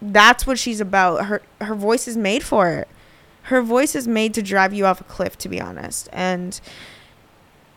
that's 0.00 0.46
what 0.46 0.58
she's 0.58 0.80
about. 0.80 1.26
Her 1.26 1.42
her 1.60 1.74
voice 1.74 2.06
is 2.08 2.16
made 2.16 2.42
for 2.42 2.68
it. 2.70 2.88
Her 3.42 3.62
voice 3.62 3.94
is 3.94 4.08
made 4.08 4.34
to 4.34 4.42
drive 4.42 4.74
you 4.74 4.86
off 4.86 5.00
a 5.00 5.04
cliff, 5.04 5.38
to 5.38 5.48
be 5.48 5.60
honest. 5.60 6.08
And 6.12 6.60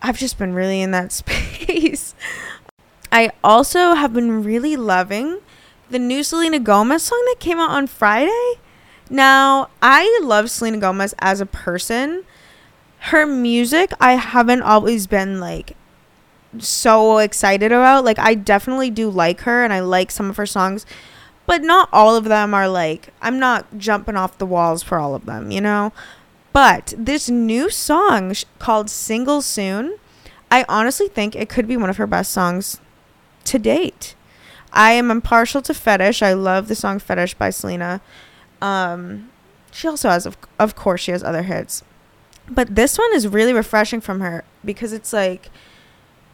I've 0.02 0.18
just 0.18 0.38
been 0.38 0.54
really 0.54 0.82
in 0.82 0.92
that 0.92 1.12
space. 1.12 2.16
I 3.12 3.32
also 3.44 3.94
have 3.94 4.14
been 4.14 4.44
really 4.44 4.76
loving 4.76 5.40
the 5.90 6.00
new 6.00 6.24
Selena 6.24 6.60
Gomez 6.60 7.04
song 7.04 7.22
that 7.28 7.40
came 7.40 7.60
out 7.60 7.72
on 7.72 7.88
Friday. 7.88 8.54
Now, 9.10 9.70
I 9.82 10.20
love 10.24 10.52
Selena 10.52 10.78
Gomez 10.78 11.16
as 11.20 11.42
a 11.42 11.46
person. 11.46 12.26
Her 13.00 13.26
music, 13.26 13.92
I 14.00 14.14
haven't 14.14 14.62
always 14.62 15.08
been 15.08 15.40
like 15.40 15.76
so 16.58 17.18
excited 17.18 17.72
about. 17.72 18.06
Like, 18.06 18.20
I 18.20 18.36
definitely 18.36 18.90
do 18.90 19.10
like 19.10 19.42
her 19.42 19.64
and 19.64 19.74
I 19.74 19.80
like 19.80 20.12
some 20.12 20.30
of 20.30 20.38
her 20.38 20.46
songs 20.46 20.86
but 21.50 21.64
not 21.64 21.90
all 21.92 22.16
of 22.16 22.26
them 22.26 22.54
are 22.54 22.70
like 22.70 23.10
I'm 23.24 23.40
not 23.40 23.66
jumping 23.76 24.16
off 24.16 24.38
the 24.38 24.46
walls 24.46 24.84
for 24.84 25.00
all 25.00 25.16
of 25.16 25.26
them, 25.26 25.50
you 25.50 25.60
know. 25.60 25.92
But 26.54 26.94
this 26.96 27.28
new 27.28 27.72
song 27.72 28.34
sh- 28.34 28.46
called 28.60 28.88
"Single 28.88 29.42
Soon," 29.42 29.98
I 30.52 30.64
honestly 30.70 31.08
think 31.08 31.36
it 31.36 31.50
could 31.50 31.68
be 31.68 31.76
one 31.76 31.90
of 31.90 31.98
her 31.98 32.06
best 32.06 32.32
songs 32.32 32.80
to 33.46 33.58
date. 33.58 34.14
I 34.72 34.92
am 34.92 35.12
impartial 35.12 35.62
to 35.64 35.74
Fetish. 35.74 36.22
I 36.22 36.34
love 36.34 36.68
the 36.68 36.76
song 36.76 37.00
Fetish 37.00 37.36
by 37.36 37.50
Selena. 37.50 38.02
Um, 38.62 39.30
she 39.72 39.88
also 39.88 40.10
has, 40.10 40.26
of, 40.26 40.38
of 40.58 40.76
course, 40.76 41.02
she 41.02 41.12
has 41.12 41.24
other 41.24 41.44
hits. 41.44 41.84
But 42.50 42.76
this 42.76 42.98
one 42.98 43.14
is 43.14 43.28
really 43.28 43.54
refreshing 43.54 44.02
from 44.02 44.22
her 44.22 44.44
because 44.64 44.94
it's 44.94 45.14
like, 45.14 45.50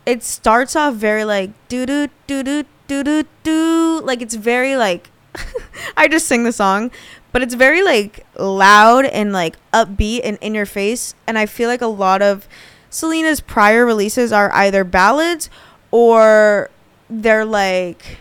it 0.05 0.23
starts 0.23 0.75
off 0.75 0.95
very 0.95 1.25
like 1.25 1.51
doo 1.67 1.85
doo 1.85 2.07
doo 2.27 2.43
doo 2.43 2.63
do 2.87 3.03
do 3.03 3.23
do 3.43 4.01
like 4.03 4.21
it's 4.21 4.35
very 4.35 4.75
like 4.75 5.09
I 5.97 6.07
just 6.07 6.27
sing 6.27 6.43
the 6.43 6.51
song, 6.51 6.91
but 7.31 7.41
it's 7.41 7.55
very 7.55 7.83
like 7.83 8.25
loud 8.37 9.05
and 9.05 9.33
like 9.33 9.57
upbeat 9.73 10.21
and 10.23 10.37
in 10.41 10.53
your 10.53 10.65
face 10.65 11.13
and 11.27 11.37
I 11.37 11.45
feel 11.45 11.67
like 11.67 11.81
a 11.81 11.87
lot 11.87 12.21
of 12.21 12.47
Selena's 12.89 13.41
prior 13.41 13.85
releases 13.85 14.31
are 14.31 14.53
either 14.53 14.83
ballads 14.83 15.49
or 15.91 16.69
they're 17.09 17.45
like 17.45 18.19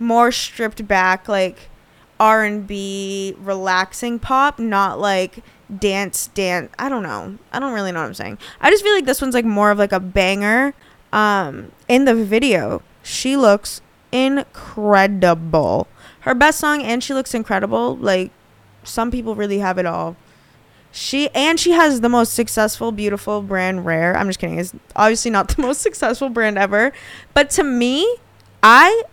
more 0.00 0.32
stripped 0.32 0.86
back 0.88 1.28
like 1.28 1.68
R&B 2.18 3.36
relaxing 3.38 4.18
pop, 4.18 4.58
not 4.58 4.98
like 4.98 5.42
dance 5.78 6.26
dance. 6.28 6.72
I 6.78 6.88
don't 6.88 7.02
know. 7.02 7.38
I 7.52 7.58
don't 7.60 7.72
really 7.72 7.92
know 7.92 8.00
what 8.00 8.06
I'm 8.06 8.14
saying. 8.14 8.38
I 8.60 8.70
just 8.70 8.82
feel 8.82 8.94
like 8.94 9.06
this 9.06 9.22
one's 9.22 9.34
like 9.34 9.44
more 9.44 9.70
of 9.70 9.78
like 9.78 9.92
a 9.92 10.00
banger 10.00 10.74
um 11.12 11.72
in 11.88 12.04
the 12.04 12.14
video 12.14 12.82
she 13.02 13.36
looks 13.36 13.80
incredible. 14.12 15.86
Her 16.20 16.34
best 16.34 16.58
song 16.58 16.82
and 16.82 17.02
she 17.02 17.14
looks 17.14 17.34
incredible. 17.34 17.96
Like 17.96 18.30
some 18.84 19.10
people 19.10 19.34
really 19.34 19.58
have 19.58 19.78
it 19.78 19.86
all. 19.86 20.16
She 20.92 21.28
and 21.30 21.58
she 21.58 21.70
has 21.70 22.00
the 22.00 22.08
most 22.08 22.34
successful, 22.34 22.92
beautiful 22.92 23.42
brand 23.42 23.86
Rare. 23.86 24.16
I'm 24.16 24.26
just 24.26 24.38
kidding. 24.38 24.58
It's 24.58 24.74
obviously 24.96 25.30
not 25.30 25.48
the 25.56 25.62
most 25.62 25.80
successful 25.80 26.28
brand 26.28 26.58
ever, 26.58 26.92
but 27.32 27.50
to 27.50 27.64
me, 27.64 28.16
I 28.62 29.04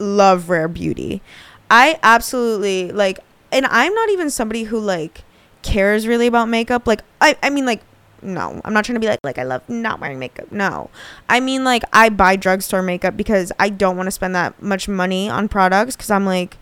love 0.00 0.48
Rare 0.48 0.68
Beauty. 0.68 1.22
I 1.70 1.98
absolutely 2.02 2.90
like 2.90 3.20
and 3.52 3.66
I'm 3.66 3.94
not 3.94 4.10
even 4.10 4.30
somebody 4.30 4.64
who 4.64 4.78
like 4.78 5.22
cares 5.62 6.06
really 6.06 6.26
about 6.26 6.48
makeup. 6.48 6.86
Like 6.86 7.02
I 7.20 7.36
I 7.42 7.50
mean 7.50 7.66
like 7.66 7.82
no 8.22 8.60
i'm 8.66 8.74
not 8.74 8.84
trying 8.84 8.92
to 8.92 9.00
be 9.00 9.06
like 9.06 9.18
like 9.24 9.38
i 9.38 9.42
love 9.42 9.66
not 9.68 10.00
wearing 10.00 10.18
makeup. 10.18 10.50
No. 10.52 10.90
I 11.28 11.40
mean 11.40 11.64
like 11.64 11.84
i 11.92 12.08
buy 12.08 12.36
drugstore 12.36 12.82
makeup 12.82 13.16
because 13.16 13.52
i 13.58 13.68
don't 13.68 13.96
want 13.96 14.08
to 14.08 14.10
spend 14.10 14.34
that 14.34 14.60
much 14.62 14.88
money 14.88 15.28
on 15.30 15.48
products 15.48 15.96
because 15.96 16.10
i'm 16.10 16.26
like 16.26 16.56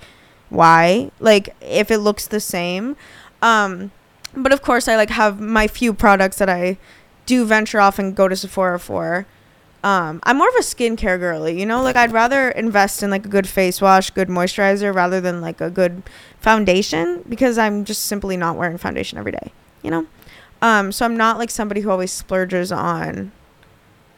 why? 0.50 1.10
Like 1.20 1.54
if 1.60 1.90
it 1.90 1.98
looks 1.98 2.26
the 2.26 2.40
same. 2.40 2.96
Um 3.42 3.90
but 4.34 4.52
of 4.52 4.62
course 4.62 4.88
i 4.88 4.96
like 4.96 5.10
have 5.10 5.40
my 5.40 5.66
few 5.66 5.92
products 5.92 6.38
that 6.38 6.48
i 6.48 6.76
do 7.26 7.44
venture 7.44 7.80
off 7.80 7.98
and 7.98 8.14
go 8.14 8.28
to 8.28 8.36
sephora 8.36 8.78
for 8.78 9.26
um 9.84 10.20
i'm 10.24 10.36
more 10.38 10.48
of 10.48 10.54
a 10.56 10.62
skincare 10.62 11.18
girly 11.18 11.58
you 11.58 11.64
know 11.64 11.82
like 11.82 11.96
i'd 11.96 12.12
rather 12.12 12.50
invest 12.50 13.02
in 13.02 13.10
like 13.10 13.24
a 13.24 13.28
good 13.28 13.48
face 13.48 13.80
wash 13.80 14.10
good 14.10 14.28
moisturizer 14.28 14.92
rather 14.94 15.20
than 15.20 15.40
like 15.40 15.60
a 15.60 15.70
good 15.70 16.02
foundation 16.40 17.22
because 17.28 17.58
i'm 17.58 17.84
just 17.84 18.04
simply 18.04 18.36
not 18.36 18.56
wearing 18.56 18.76
foundation 18.76 19.18
every 19.18 19.32
day 19.32 19.52
you 19.82 19.90
know 19.90 20.06
um, 20.60 20.92
so 20.92 21.04
I'm 21.04 21.16
not 21.16 21.38
like 21.38 21.50
somebody 21.50 21.82
who 21.82 21.90
always 21.90 22.12
splurges 22.12 22.72
on 22.72 23.32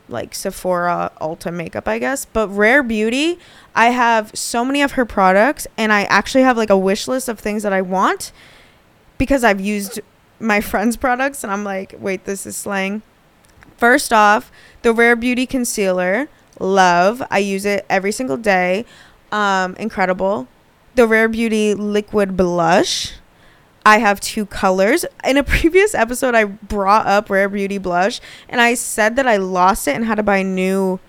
like 0.09 0.35
Sephora 0.35 1.13
Ulta 1.21 1.53
makeup, 1.53 1.87
I 1.87 1.99
guess. 1.99 2.25
But 2.25 2.49
Rare 2.49 2.83
Beauty, 2.83 3.39
I 3.75 3.91
have 3.91 4.33
so 4.35 4.65
many 4.65 4.83
of 4.83 4.93
her 4.93 5.05
products 5.05 5.67
and 5.77 5.93
I 5.93 6.05
actually 6.05 6.43
have 6.43 6.57
like 6.57 6.71
a 6.71 6.79
wish 6.79 7.07
list 7.07 7.29
of 7.29 7.39
things 7.39 7.63
that 7.63 7.73
I 7.73 7.83
want 7.83 8.33
because 9.19 9.45
I've 9.45 9.61
used 9.61 10.01
my 10.41 10.61
friend's 10.61 10.97
products 10.97 11.45
and 11.45 11.53
I'm 11.53 11.65
like, 11.65 11.95
wait, 11.99 12.25
this 12.25 12.47
is 12.47 12.57
slang. 12.57 13.03
First 13.77 14.13
off, 14.13 14.51
the 14.83 14.93
Rare 14.93 15.17
Beauty 15.17 15.47
concealer, 15.47 16.29
love. 16.59 17.23
I 17.31 17.39
use 17.39 17.65
it 17.65 17.87
every 17.89 18.13
single 18.13 18.37
day. 18.37 18.85
Um, 19.33 19.77
incredible. 19.77 20.49
The 20.95 21.07
Rare 21.07 21.29
Beauty 21.29 21.75
liquid 21.75 22.37
blush 22.37 23.15
I 23.85 23.99
have 23.99 24.21
two 24.21 24.47
colors. 24.47 25.05
In 25.25 25.37
a 25.37 25.43
previous 25.45 25.95
episode, 25.95 26.35
I 26.35 26.45
brought 26.45 27.07
up 27.07 27.31
Rare 27.31 27.49
Beauty 27.49 27.79
blush, 27.79 28.21
and 28.49 28.61
I 28.61 28.75
said 28.75 29.17
that 29.17 29.27
I 29.27 29.37
lost 29.37 29.89
it 29.89 29.97
and 29.97 30.05
had 30.05 30.17
to 30.17 30.23
buy 30.23 30.39
a 30.39 30.45
new, 30.45 31.01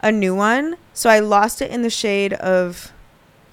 a 0.00 0.12
new 0.12 0.34
one. 0.34 0.76
So 0.94 1.10
I 1.10 1.18
lost 1.18 1.62
it 1.62 1.70
in 1.70 1.82
the 1.82 1.90
shade 1.90 2.32
of 2.34 2.92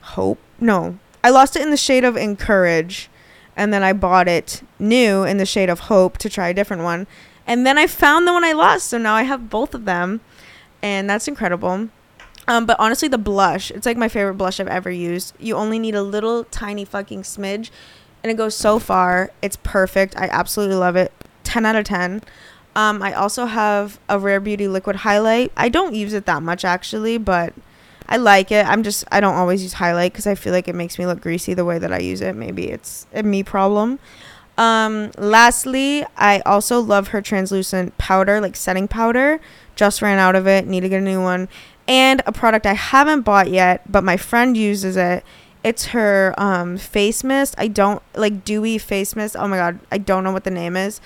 Hope. 0.01 0.39
No, 0.59 0.99
I 1.23 1.29
lost 1.29 1.55
it 1.55 1.61
in 1.61 1.71
the 1.71 1.77
shade 1.77 2.03
of 2.03 2.15
Encourage, 2.15 3.09
and 3.55 3.73
then 3.73 3.83
I 3.83 3.93
bought 3.93 4.27
it 4.27 4.61
new 4.77 5.23
in 5.23 5.38
the 5.38 5.45
shade 5.45 5.69
of 5.69 5.81
Hope 5.81 6.17
to 6.19 6.29
try 6.29 6.49
a 6.49 6.53
different 6.53 6.83
one. 6.83 7.07
And 7.50 7.65
then 7.65 7.79
I 7.79 7.88
found 7.88 8.27
the 8.27 8.32
one 8.32 8.46
I 8.46 8.53
lost, 8.53 8.88
so 8.88 9.00
now 9.00 9.15
I 9.15 9.24
have 9.24 9.50
both 9.50 9.74
of 9.74 9.86
them, 9.86 10.22
and 10.84 11.10
that's 11.10 11.27
incredible. 11.27 11.89
Um, 12.48 12.65
but 12.65 12.77
honestly, 12.79 13.08
the 13.08 13.18
blush, 13.18 13.72
it's 13.72 13.86
like 13.86 13.98
my 13.98 14.08
favorite 14.08 14.36
blush 14.36 14.60
I've 14.60 14.68
ever 14.68 14.89
used. 14.91 15.34
You 15.39 15.56
only 15.56 15.79
need 15.79 15.96
a 15.96 16.01
little 16.01 16.46
tiny 16.46 16.86
fucking 16.86 17.24
smidge 17.24 17.70
and 18.24 18.32
it 18.32 18.36
goes 18.36 18.56
so 18.56 18.79
far. 18.79 19.32
It's 19.41 19.58
perfect. 19.58 20.18
I 20.18 20.27
absolutely 20.27 20.75
love 20.75 20.96
it. 20.96 21.12
10 21.44 21.65
out 21.65 21.75
of 21.75 21.86
10. 21.86 22.22
Um, 22.75 23.01
I 23.01 23.13
also 23.13 23.46
have 23.46 24.00
a 24.10 24.20
Rare 24.20 24.39
Beauty 24.39 24.68
liquid 24.68 24.98
highlight. 24.98 25.51
I 25.58 25.70
don't 25.70 25.94
use 25.94 26.13
it 26.13 26.25
that 26.25 26.44
much 26.44 26.65
actually, 26.65 27.18
but 27.18 27.53
I 28.08 28.18
like 28.18 28.51
it. 28.51 28.65
I'm 28.65 28.84
just 28.84 29.03
I 29.12 29.20
don't 29.20 29.36
always 29.36 29.62
use 29.62 29.74
highlight 29.74 30.13
because 30.13 30.27
I 30.27 30.36
feel 30.36 30.53
like 30.53 30.68
it 30.68 30.75
makes 30.75 30.98
me 30.98 31.06
look 31.06 31.22
greasy 31.22 31.53
the 31.53 31.65
way 31.65 31.77
that 31.77 31.91
I 31.91 32.00
use 32.00 32.22
it. 32.22 32.36
Maybe 32.36 32.70
it's 32.70 33.06
a 33.13 33.24
me 33.24 33.44
problem. 33.44 34.00
Um, 34.60 35.12
lastly, 35.18 36.06
I 36.18 36.42
also 36.42 36.80
love 36.80 37.10
her 37.10 37.22
translucent 37.22 37.98
powder, 37.98 38.39
like 38.39 38.56
setting 38.56 38.88
powder. 38.88 39.39
Just 39.75 40.01
ran 40.01 40.20
out 40.20 40.36
of 40.36 40.48
it. 40.48 40.68
Need 40.68 40.82
to 40.82 40.89
get 40.89 41.01
a 41.01 41.06
new 41.06 41.22
one. 41.22 41.48
And 41.88 42.22
a 42.28 42.32
product 42.32 42.68
I 42.68 42.74
haven't 42.74 43.22
bought 43.22 43.50
yet, 43.50 43.92
but 43.92 44.04
my 44.04 44.18
friend 44.18 44.56
uses 44.56 44.96
it 44.96 45.24
it's 45.63 45.88
her 45.88 46.34
um, 46.38 46.78
face 46.78 47.24
mist. 47.24 47.56
I 47.58 47.68
don't 47.68 48.01
like 48.16 48.46
dewy 48.46 48.78
face 48.78 49.16
mist. 49.16 49.36
Oh 49.38 49.48
my 49.48 49.58
god, 49.58 49.80
I 49.92 49.98
don't 49.98 50.24
know 50.24 50.32
what 50.32 50.44
the 50.44 50.51
name 50.51 50.78
is, 50.78 51.01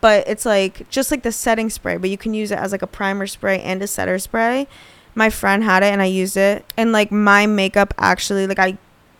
but 0.00 0.26
it's 0.28 0.44
like 0.44 0.88
just 0.90 1.10
like 1.10 1.22
the 1.22 1.32
setting 1.32 1.70
spray, 1.70 1.96
but 1.96 2.10
you 2.10 2.18
can 2.18 2.34
use 2.34 2.50
it 2.50 2.58
as 2.58 2.72
like 2.72 2.82
a 2.82 2.86
primer 2.86 3.26
spray 3.26 3.60
and 3.60 3.82
a 3.82 3.86
setter 3.86 4.18
spray. 4.18 4.66
My 5.14 5.30
friend 5.30 5.62
had 5.62 5.82
it 5.82 5.92
and 5.92 6.02
I 6.02 6.06
used 6.06 6.36
it, 6.36 6.64
and 6.76 6.92
like 6.92 7.10
my 7.10 7.46
makeup 7.46 7.94
actually 7.96 8.46
like 8.46 8.58
I 8.58 8.76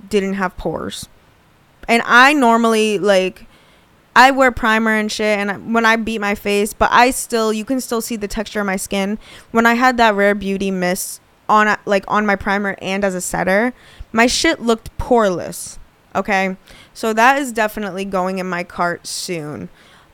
didn't 0.09 0.35
have 0.35 0.57
pores, 0.57 1.09
and 1.88 2.03
I 2.05 2.35
normally 2.35 2.99
like 2.99 3.47
I 4.16 4.30
wear 4.30 4.52
primer 4.52 4.92
and 4.92 5.11
shit, 5.11 5.38
and 5.38 5.75
when 5.75 5.85
I 5.85 5.97
beat 5.97 6.21
my 6.21 6.35
face, 6.35 6.73
but 6.73 6.90
I 6.92 7.11
still, 7.11 7.52
you 7.52 7.64
can 7.64 7.80
still 7.80 8.00
see 8.00 8.16
the 8.16 8.28
texture 8.28 8.61
of 8.61 8.66
my 8.66 8.76
skin. 8.76 9.18
When 9.50 9.66
I 9.66 9.75
had 9.75 9.97
that 9.97 10.14
Rare 10.14 10.35
Beauty 10.35 10.71
mist 10.71 11.21
on, 11.49 11.76
like 11.85 12.04
on 12.06 12.25
my 12.25 12.37
primer 12.37 12.76
and 12.80 13.04
as 13.04 13.14
a 13.14 13.21
setter, 13.21 13.75
my 14.12 14.26
shit 14.26 14.61
looked 14.61 14.97
poreless. 14.99 15.78
Okay, 16.14 16.56
so 16.92 17.12
that 17.12 17.38
is 17.38 17.50
definitely 17.50 18.04
going 18.04 18.38
in 18.38 18.49
my 18.49 18.62
cart 18.62 19.04
soon. 19.06 19.68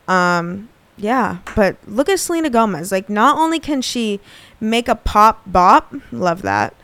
Um, 0.07 0.69
yeah, 0.97 1.37
but 1.55 1.77
look 1.87 2.09
at 2.09 2.19
Selena 2.19 2.49
Gomez. 2.49 2.91
Like, 2.91 3.07
not 3.07 3.37
only 3.37 3.59
can 3.59 3.81
she 3.81 4.19
make 4.59 4.87
a 4.87 4.95
pop 4.95 5.43
bop, 5.45 5.93
love 6.11 6.41
that, 6.41 6.75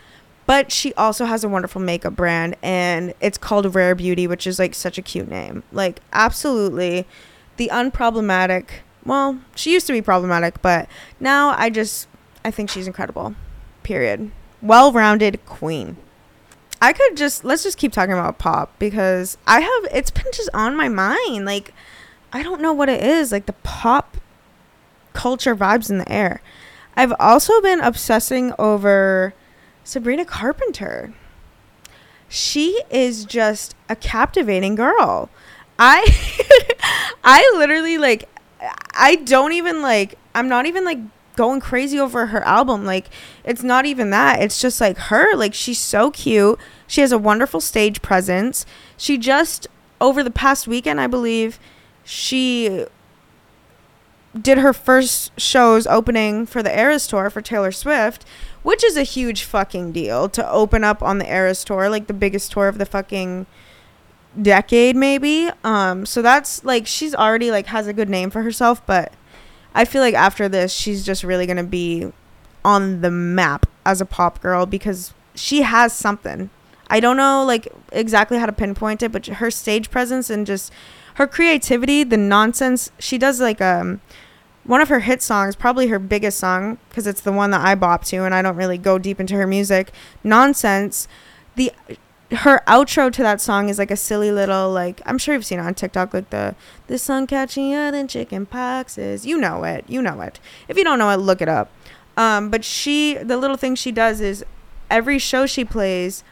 but 0.48 0.72
she 0.72 0.94
also 0.96 1.26
has 1.26 1.44
a 1.44 1.50
wonderful 1.50 1.82
makeup 1.82 2.16
brand, 2.16 2.56
and 2.64 3.14
it's 3.20 3.38
called 3.38 3.76
Rare 3.76 3.94
Beauty, 3.94 4.26
which 4.26 4.48
is 4.48 4.58
like 4.58 4.74
such 4.74 4.98
a 4.98 5.02
cute 5.04 5.30
name. 5.30 5.62
Like, 5.72 6.00
absolutely, 6.14 7.06
the 7.58 7.70
unproblematic. 7.72 8.66
Well, 9.06 9.40
she 9.56 9.74
used 9.74 9.88
to 9.88 9.94
be 9.94 10.02
problematic, 10.02 10.62
but 10.62 10.90
now 11.20 11.54
I 11.58 11.70
just 11.70 12.08
I 12.44 12.50
think 12.50 12.70
she's 12.70 12.88
incredible. 12.88 13.36
Period. 13.84 14.32
Well-rounded 14.62 15.46
queen. 15.46 15.98
I 16.82 16.94
could 16.94 17.18
just 17.18 17.44
let's 17.44 17.64
just 17.64 17.78
keep 17.78 17.92
talking 17.92 18.14
about 18.14 18.38
pop 18.38 18.78
because 18.80 19.38
I 19.46 19.60
have 19.60 19.88
it's 19.92 20.12
been 20.12 20.32
just 20.32 20.50
on 20.54 20.78
my 20.78 20.88
mind. 20.88 21.46
Like 21.46 21.74
I 22.32 22.42
don't 22.42 22.62
know 22.62 22.74
what 22.74 22.88
it 22.88 23.04
is, 23.04 23.34
like 23.34 23.48
the 23.48 23.54
pop 23.54 24.18
culture 25.12 25.56
vibes 25.56 25.90
in 25.90 25.98
the 25.98 26.12
air. 26.12 26.42
I've 26.96 27.14
also 27.20 27.60
been 27.62 27.82
obsessing 27.82 28.54
over 28.58 29.34
Sabrina 29.88 30.26
Carpenter. 30.26 31.14
She 32.28 32.84
is 32.90 33.24
just 33.24 33.74
a 33.88 33.96
captivating 33.96 34.76
girl. 34.76 35.30
I 35.80 36.04
I 37.24 37.50
literally 37.56 37.98
like 37.98 38.28
I 38.94 39.16
don't 39.16 39.54
even 39.54 39.82
like 39.82 40.18
I'm 40.36 40.50
not 40.50 40.66
even 40.66 40.84
like 40.84 41.00
going 41.38 41.62
crazy 41.62 41.98
over 41.98 42.26
her 42.26 42.44
album. 42.44 42.84
Like 42.84 43.06
it's 43.46 43.64
not 43.64 43.86
even 43.86 44.10
that. 44.10 44.42
It's 44.42 44.60
just 44.60 44.82
like 44.82 44.98
her. 44.98 45.34
Like 45.38 45.54
she's 45.54 45.80
so 45.80 46.12
cute. 46.12 46.60
She 46.86 47.00
has 47.00 47.14
a 47.14 47.18
wonderful 47.18 47.62
stage 47.62 48.02
presence. 48.02 48.66
She 48.98 49.18
just 49.18 49.68
over 50.02 50.22
the 50.22 50.32
past 50.32 50.68
weekend, 50.68 51.00
I 51.00 51.08
believe, 51.08 51.62
she 52.04 52.86
did 54.42 54.60
her 54.60 54.74
first 54.74 55.40
shows 55.40 55.88
opening 55.88 56.46
for 56.46 56.62
the 56.62 56.78
Eras 56.78 57.08
tour 57.08 57.30
for 57.30 57.42
Taylor 57.42 57.72
Swift 57.72 58.26
which 58.68 58.84
is 58.84 58.98
a 58.98 59.04
huge 59.04 59.44
fucking 59.44 59.94
deal 59.94 60.28
to 60.28 60.52
open 60.52 60.84
up 60.84 61.02
on 61.02 61.20
the 61.20 61.32
Eras 61.34 61.64
tour, 61.64 61.90
like 61.90 62.08
the 62.08 62.14
biggest 62.14 62.52
tour 62.52 62.68
of 62.68 62.78
the 62.78 62.86
fucking 62.86 63.46
decade 64.42 64.94
maybe. 64.94 65.50
Um 65.64 66.06
so 66.06 66.22
that's 66.22 66.66
like 66.66 66.86
she's 66.86 67.16
already 67.16 67.50
like 67.50 67.68
has 67.68 67.88
a 67.88 67.94
good 67.94 68.10
name 68.10 68.30
for 68.30 68.44
herself, 68.44 68.86
but 68.86 69.14
I 69.74 69.86
feel 69.86 70.02
like 70.02 70.16
after 70.16 70.50
this 70.50 70.74
she's 70.74 71.06
just 71.06 71.24
really 71.24 71.46
going 71.46 71.56
to 71.56 71.64
be 71.64 72.12
on 72.66 73.00
the 73.00 73.10
map 73.10 73.68
as 73.86 74.02
a 74.02 74.06
pop 74.06 74.42
girl 74.42 74.66
because 74.66 75.14
she 75.34 75.62
has 75.62 75.94
something. 75.94 76.50
I 76.90 77.00
don't 77.00 77.16
know 77.16 77.46
like 77.46 77.70
exactly 77.94 78.38
how 78.38 78.48
to 78.48 78.52
pinpoint 78.52 79.02
it, 79.02 79.14
but 79.14 79.28
her 79.28 79.50
stage 79.50 79.90
presence 79.90 80.30
and 80.30 80.46
just 80.46 80.74
her 81.14 81.26
creativity, 81.26 82.04
the 82.04 82.18
nonsense 82.18 82.92
she 83.00 83.18
does 83.18 83.40
like 83.40 83.62
um 83.62 84.02
one 84.68 84.82
of 84.82 84.90
her 84.90 85.00
hit 85.00 85.22
songs, 85.22 85.56
probably 85.56 85.88
her 85.88 85.98
biggest 85.98 86.38
song, 86.38 86.78
because 86.90 87.08
it's 87.08 87.22
the 87.22 87.32
one 87.32 87.52
that 87.52 87.62
I 87.66 87.74
bop 87.74 88.04
to, 88.06 88.18
and 88.18 88.36
I 88.36 88.42
don't 88.42 88.56
really 88.56 88.78
go 88.78 89.00
deep 89.00 89.20
into 89.20 89.36
her 89.36 89.48
music. 89.48 89.92
Nonsense. 90.24 91.08
The 91.56 91.72
her 92.32 92.62
outro 92.68 93.12
to 93.12 93.24
that 93.24 93.40
song 93.40 93.70
is 93.70 93.80
like 93.80 93.90
a 93.90 93.96
silly 93.96 94.32
little 94.32 94.70
like 94.70 95.02
I'm 95.06 95.18
sure 95.18 95.34
you've 95.34 95.46
seen 95.46 95.60
it 95.60 95.66
on 95.66 95.74
TikTok 95.74 96.14
like 96.14 96.30
the 96.30 96.56
the 96.88 97.00
sun 97.00 97.26
catching 97.26 97.70
you 97.70 97.90
than 97.92 98.08
chicken 98.08 98.46
poxes. 98.46 99.26
You 99.26 99.38
know 99.38 99.64
it. 99.64 99.86
You 99.88 100.02
know 100.02 100.22
it. 100.22 100.40
If 100.68 100.78
you 100.78 100.84
don't 100.84 101.00
know 101.00 101.10
it, 101.10 101.18
look 101.18 101.42
it 101.42 101.50
up. 101.50 101.72
Um, 102.18 102.50
but 102.50 102.66
she 102.66 103.16
the 103.16 103.38
little 103.38 103.58
thing 103.58 103.76
she 103.76 103.92
does 103.92 104.20
is 104.22 104.44
every 104.90 105.18
show 105.18 105.46
she 105.46 105.64
plays 105.64 106.24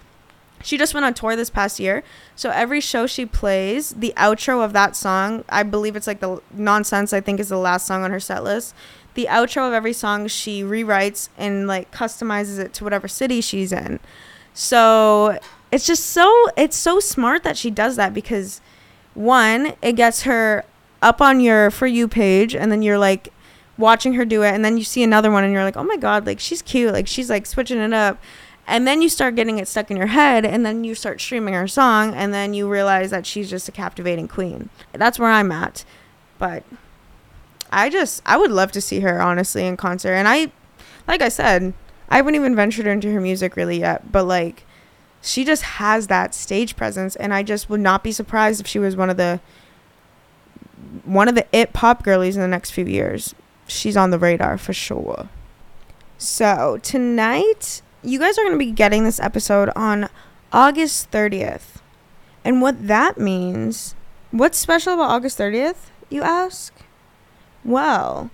she 0.66 0.80
just 0.80 0.96
went 0.96 1.06
on 1.06 1.14
tour 1.14 1.36
this 1.36 1.52
past 1.52 1.80
year. 1.80 2.04
So 2.36 2.50
every 2.50 2.82
show 2.82 3.06
she 3.06 3.26
plays, 3.28 3.92
the 3.92 4.14
outro 4.18 4.66
of 4.66 4.74
that 4.74 4.96
song, 4.96 5.46
I 5.48 5.62
believe 5.62 5.96
it's 5.96 6.08
like 6.08 6.22
the 6.22 6.42
Nonsense, 6.52 7.14
I 7.14 7.22
think 7.22 7.40
is 7.40 7.50
the 7.50 7.58
last 7.58 7.86
song 7.86 8.04
on 8.04 8.10
her 8.10 8.20
set 8.20 8.44
list. 8.44 8.74
The 9.14 9.28
outro 9.30 9.68
of 9.68 9.74
every 9.74 9.94
song 9.94 10.28
she 10.28 10.64
rewrites 10.64 11.30
and 11.38 11.68
like 11.68 11.92
customizes 11.92 12.58
it 12.58 12.74
to 12.74 12.84
whatever 12.84 13.08
city 13.08 13.42
she's 13.42 13.72
in. 13.72 14.00
So 14.56 15.38
it's 15.72 15.86
just 15.86 16.08
so 16.08 16.48
it's 16.58 16.76
so 16.76 17.00
smart 17.00 17.44
that 17.44 17.58
she 17.58 17.70
does 17.70 17.96
that 17.98 18.14
because 18.14 18.60
one, 19.14 19.74
it 19.84 19.94
gets 19.94 20.24
her 20.24 20.66
up 21.00 21.22
on 21.22 21.40
your 21.42 21.70
for 21.70 21.86
you 21.86 22.08
page 22.08 22.56
and 22.56 22.72
then 22.72 22.82
you're 22.82 22.98
like 22.98 23.32
watching 23.78 24.14
her 24.14 24.26
do 24.26 24.42
it 24.42 24.54
and 24.54 24.66
then 24.66 24.78
you 24.78 24.84
see 24.84 25.04
another 25.04 25.30
one 25.30 25.44
and 25.44 25.54
you're 25.54 25.64
like, 25.64 25.78
"Oh 25.78 25.84
my 25.84 25.98
god, 25.98 26.26
like 26.26 26.40
she's 26.40 26.64
cute. 26.64 26.92
Like 26.92 27.08
she's 27.08 27.30
like 27.30 27.46
switching 27.46 27.78
it 27.78 27.94
up." 27.94 28.18
And 28.68 28.88
then 28.88 29.02
you 29.02 29.10
start 29.10 29.36
getting 29.36 29.60
it 29.60 29.68
stuck 29.68 29.92
in 29.92 29.98
your 29.98 30.08
head 30.08 30.46
and 30.46 30.66
then 30.66 30.84
you 30.84 30.96
start 30.96 31.22
streaming 31.22 31.54
her 31.54 31.68
song 31.68 32.14
and 32.14 32.34
then 32.34 32.54
you 32.54 32.70
realize 32.70 33.12
that 33.12 33.26
she's 33.26 33.50
just 33.50 33.70
a 33.70 33.72
captivating 33.72 34.28
queen. 34.28 34.70
That's 34.94 35.20
where 35.20 35.30
i'm 35.30 35.52
at. 35.52 35.86
But 36.38 36.64
i 37.72 37.90
just 37.90 38.22
i 38.26 38.38
would 38.38 38.52
love 38.52 38.72
to 38.72 38.82
see 38.82 39.00
her 39.02 39.22
honestly 39.22 39.66
in 39.66 39.78
concert. 39.78 40.14
And 40.14 40.28
i 40.28 40.52
like 41.08 41.22
i 41.22 41.30
said 41.30 41.74
i 42.10 42.18
haven't 42.18 42.36
even 42.36 42.56
ventured 42.56 42.88
into 42.88 43.12
her 43.12 43.20
music 43.22 43.56
really 43.56 43.80
yet 43.80 44.12
but 44.12 44.26
like 44.26 44.66
she 45.22 45.44
just 45.44 45.64
has 45.64 46.08
that 46.08 46.36
stage 46.36 46.76
presence 46.76 47.16
and 47.16 47.34
i 47.34 47.42
just 47.42 47.68
would 47.70 47.80
not 47.80 48.04
be 48.04 48.12
surprised 48.12 48.62
if 48.62 48.68
she 48.68 48.78
was 48.78 48.96
one 48.96 49.10
of 49.10 49.18
the 49.18 49.40
one 51.06 51.28
of 51.28 51.36
the 51.36 51.46
it 51.52 51.74
pop 51.74 52.04
girlies 52.04 52.36
in 52.36 52.42
the 52.42 52.48
next 52.48 52.72
few 52.72 52.86
years. 52.86 53.36
She's 53.68 53.98
on 53.98 54.12
the 54.12 54.20
radar 54.20 54.58
for 54.58 54.74
sure. 54.74 55.30
So 56.18 56.80
tonight 56.82 57.82
you 58.06 58.20
guys 58.20 58.38
are 58.38 58.44
going 58.44 58.54
to 58.54 58.66
be 58.66 58.72
getting 58.72 59.04
this 59.04 59.20
episode 59.20 59.70
on 59.76 60.10
August 60.54 61.12
30th. 61.12 61.78
And 62.44 62.62
what 62.62 62.88
that 62.88 63.18
means, 63.18 63.96
what's 64.32 64.58
special 64.58 64.94
about 64.94 65.10
August 65.10 65.40
30th, 65.40 65.90
you 66.10 66.22
ask? 66.22 66.74
Well, 67.64 68.30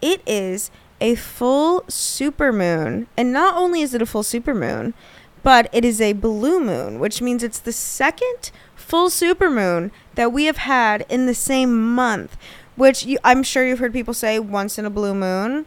it 0.00 0.22
is 0.26 0.70
a 1.00 1.14
full 1.14 1.82
supermoon. 1.82 3.06
And 3.16 3.32
not 3.32 3.54
only 3.56 3.82
is 3.82 3.92
it 3.92 4.00
a 4.00 4.06
full 4.06 4.22
supermoon, 4.22 4.94
but 5.42 5.68
it 5.72 5.84
is 5.84 6.00
a 6.00 6.14
blue 6.14 6.58
moon, 6.58 6.98
which 6.98 7.20
means 7.20 7.42
it's 7.42 7.58
the 7.58 7.72
second 7.72 8.50
full 8.74 9.10
supermoon 9.10 9.90
that 10.14 10.32
we 10.32 10.46
have 10.46 10.56
had 10.56 11.04
in 11.08 11.26
the 11.26 11.34
same 11.34 11.94
month, 11.94 12.36
which 12.76 13.04
you, 13.04 13.18
I'm 13.22 13.42
sure 13.42 13.66
you've 13.66 13.78
heard 13.78 13.92
people 13.92 14.14
say 14.14 14.38
once 14.38 14.78
in 14.78 14.86
a 14.86 14.90
blue 14.90 15.14
moon. 15.14 15.66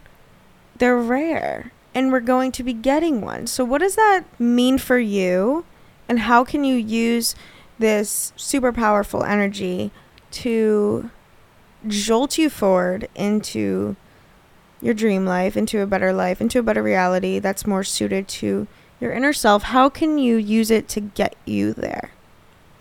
They're 0.76 0.98
rare 0.98 1.72
and 1.94 2.12
we're 2.12 2.20
going 2.20 2.52
to 2.52 2.62
be 2.62 2.72
getting 2.72 3.20
one. 3.20 3.46
So, 3.46 3.64
what 3.64 3.80
does 3.80 3.96
that 3.96 4.24
mean 4.38 4.78
for 4.78 4.98
you? 4.98 5.64
And 6.08 6.20
how 6.20 6.44
can 6.44 6.64
you 6.64 6.76
use 6.76 7.34
this 7.78 8.32
super 8.36 8.72
powerful 8.72 9.24
energy 9.24 9.90
to 10.32 11.10
jolt 11.86 12.36
you 12.36 12.50
forward 12.50 13.08
into 13.14 13.96
your 14.80 14.94
dream 14.94 15.24
life, 15.24 15.56
into 15.56 15.80
a 15.80 15.86
better 15.86 16.12
life, 16.12 16.40
into 16.40 16.58
a 16.58 16.62
better 16.62 16.82
reality 16.82 17.38
that's 17.38 17.66
more 17.66 17.84
suited 17.84 18.28
to 18.28 18.66
your 19.00 19.12
inner 19.12 19.32
self? 19.32 19.64
How 19.64 19.88
can 19.88 20.18
you 20.18 20.36
use 20.36 20.70
it 20.70 20.88
to 20.90 21.00
get 21.00 21.36
you 21.44 21.72
there? 21.72 22.10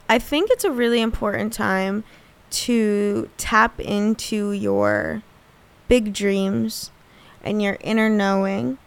I 0.08 0.18
think 0.18 0.50
it's 0.50 0.64
a 0.64 0.72
really 0.72 1.02
important 1.02 1.54
time 1.54 2.04
to 2.52 3.30
tap 3.38 3.80
into 3.80 4.52
your 4.52 5.22
big 5.88 6.14
dreams 6.14 6.90
and 7.44 7.62
your 7.62 7.78
inner 7.82 8.10
knowing 8.10 8.78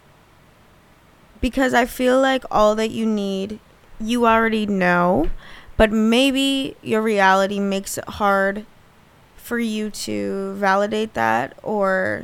because 1.43 1.73
I 1.73 1.85
feel 1.85 2.21
like 2.21 2.45
all 2.49 2.73
that 2.75 2.91
you 2.91 3.05
need, 3.05 3.59
you 3.99 4.25
already 4.25 4.65
know, 4.65 5.29
but 5.75 5.91
maybe 5.91 6.77
your 6.81 7.01
reality 7.01 7.59
makes 7.59 7.97
it 7.97 8.07
hard 8.07 8.65
for 9.35 9.59
you 9.59 9.89
to 9.89 10.53
validate 10.53 11.15
that 11.15 11.57
or 11.61 12.23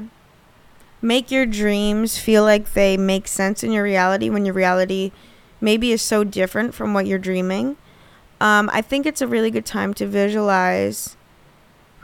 make 1.01 1.29
your 1.31 1.45
dreams 1.45 2.17
feel 2.17 2.43
like 2.43 2.71
they 2.71 2.95
make 2.95 3.27
sense 3.27 3.61
in 3.61 3.73
your 3.73 3.83
reality 3.83 4.29
when 4.29 4.45
your 4.45 4.53
reality 4.53 5.11
maybe 5.59 5.91
is 5.91 6.01
so 6.01 6.23
different 6.23 6.73
from 6.73 6.93
what 6.93 7.05
you're 7.05 7.19
dreaming. 7.19 7.75
Um, 8.39 8.69
I 8.71 8.81
think 8.81 9.05
it's 9.05 9.21
a 9.21 9.27
really 9.27 9.51
good 9.51 9.65
time 9.65 9.93
to 9.95 10.07
visualize 10.07 11.17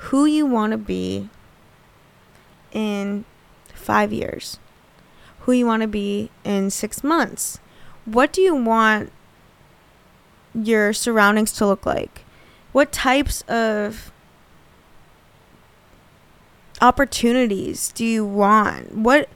who 0.09 0.25
you 0.25 0.45
want 0.45 0.71
to 0.71 0.77
be 0.77 1.29
in 2.73 3.23
five 3.73 4.11
years 4.11 4.59
who 5.45 5.51
you 5.51 5.65
want 5.65 5.81
to 5.81 5.87
be 5.87 6.31
in 6.43 6.71
six 6.71 7.03
months. 7.03 7.59
What 8.05 8.33
do 8.33 8.41
you 8.41 8.55
want 8.55 9.11
your 10.55 10.91
surroundings 10.91 11.51
to 11.53 11.67
look 11.67 11.85
like? 11.85 12.25
What 12.71 12.91
types 12.91 13.43
of 13.43 14.11
opportunities 16.81 17.91
do 17.93 18.03
you 18.03 18.25
want? 18.25 18.95
What 18.95 19.29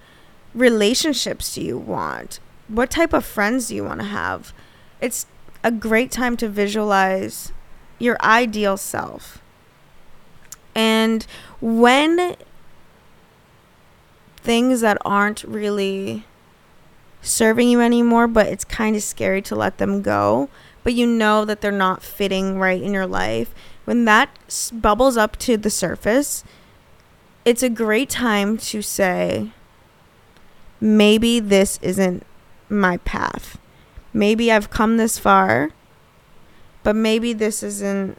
relationships 0.55 1.53
do 1.53 1.61
you 1.61 1.77
want? 1.77 2.39
What 2.67 2.89
type 2.89 3.13
of 3.13 3.23
friends 3.23 3.67
do 3.67 3.75
you 3.75 3.83
want 3.83 3.99
to 3.99 4.07
have? 4.07 4.51
It's 4.99 5.27
a 5.63 5.71
great 5.71 6.11
time 6.11 6.37
to 6.37 6.49
visualize 6.49 7.51
your 7.99 8.17
ideal 8.21 8.77
self. 8.77 9.43
And 10.73 11.25
when 11.61 12.35
things 14.49 14.81
that 14.81 14.97
aren't 15.05 15.43
really 15.43 16.25
serving 17.21 17.69
you 17.69 17.79
anymore, 17.79 18.27
but 18.27 18.47
it's 18.47 18.65
kind 18.65 18.95
of 18.95 19.03
scary 19.03 19.43
to 19.43 19.53
let 19.53 19.77
them 19.77 20.01
go, 20.01 20.49
but 20.83 20.95
you 20.95 21.05
know 21.05 21.45
that 21.45 21.61
they're 21.61 21.71
not 21.71 22.01
fitting 22.01 22.57
right 22.57 22.81
in 22.81 22.91
your 22.91 23.05
life, 23.05 23.53
when 23.85 24.05
that 24.05 24.27
s- 24.47 24.71
bubbles 24.71 25.17
up 25.17 25.37
to 25.37 25.55
the 25.55 25.69
surface, 25.69 26.43
it's 27.45 27.61
a 27.61 27.69
great 27.69 28.09
time 28.09 28.57
to 28.57 28.81
say, 28.81 29.51
maybe 30.81 31.39
this 31.39 31.77
isn't 31.83 32.25
my 32.69 32.97
path. 32.97 33.59
Maybe 34.13 34.51
I've 34.51 34.71
come 34.71 34.97
this 34.97 35.19
far, 35.19 35.69
but 36.81 36.95
maybe 36.95 37.33
this 37.33 37.61
isn't 37.61 38.17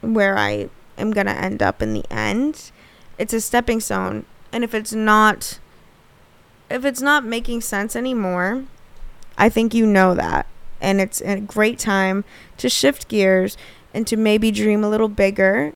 where 0.00 0.36
I 0.36 0.70
am 0.98 1.12
going 1.12 1.26
to 1.26 1.38
end 1.38 1.62
up 1.62 1.80
in 1.80 1.92
the 1.92 2.04
end. 2.10 2.72
It's 3.16 3.32
a 3.32 3.40
stepping 3.40 3.78
stone. 3.78 4.26
And 4.54 4.62
if 4.62 4.72
it's 4.72 4.92
not 4.92 5.58
if 6.70 6.84
it's 6.84 7.02
not 7.02 7.24
making 7.24 7.60
sense 7.60 7.96
anymore, 7.96 8.64
I 9.36 9.48
think 9.48 9.74
you 9.74 9.84
know 9.84 10.14
that. 10.14 10.46
And 10.80 11.00
it's 11.00 11.20
a 11.22 11.40
great 11.40 11.78
time 11.78 12.24
to 12.58 12.68
shift 12.68 13.08
gears 13.08 13.56
and 13.92 14.06
to 14.06 14.16
maybe 14.16 14.52
dream 14.52 14.84
a 14.84 14.88
little 14.88 15.08
bigger. 15.08 15.74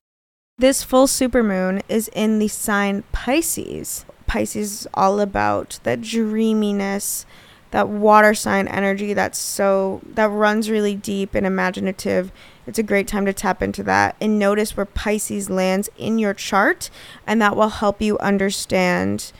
This 0.57 0.81
full 0.81 1.07
supermoon 1.07 1.81
is 1.89 2.09
in 2.13 2.39
the 2.39 2.47
sign 2.47 3.03
Pisces. 3.11 4.05
Pisces 4.27 4.81
is 4.81 4.87
all 4.93 5.19
about 5.19 5.79
that 5.83 6.01
dreaminess, 6.01 7.25
that 7.71 7.89
water 7.89 8.33
sign 8.33 8.69
energy 8.69 9.13
that's 9.13 9.39
so 9.39 9.99
that 10.05 10.29
runs 10.29 10.69
really 10.69 10.95
deep 10.95 11.35
and 11.35 11.45
imaginative. 11.45 12.31
It's 12.69 12.77
a 12.77 12.83
great 12.83 13.07
time 13.07 13.25
to 13.25 13.33
tap 13.33 13.63
into 13.63 13.81
that 13.81 14.15
and 14.21 14.37
notice 14.37 14.77
where 14.77 14.85
Pisces 14.85 15.49
lands 15.49 15.89
in 15.97 16.19
your 16.19 16.35
chart 16.35 16.91
and 17.25 17.41
that 17.41 17.55
will 17.55 17.69
help 17.69 17.99
you 17.99 18.19
understand 18.19 19.31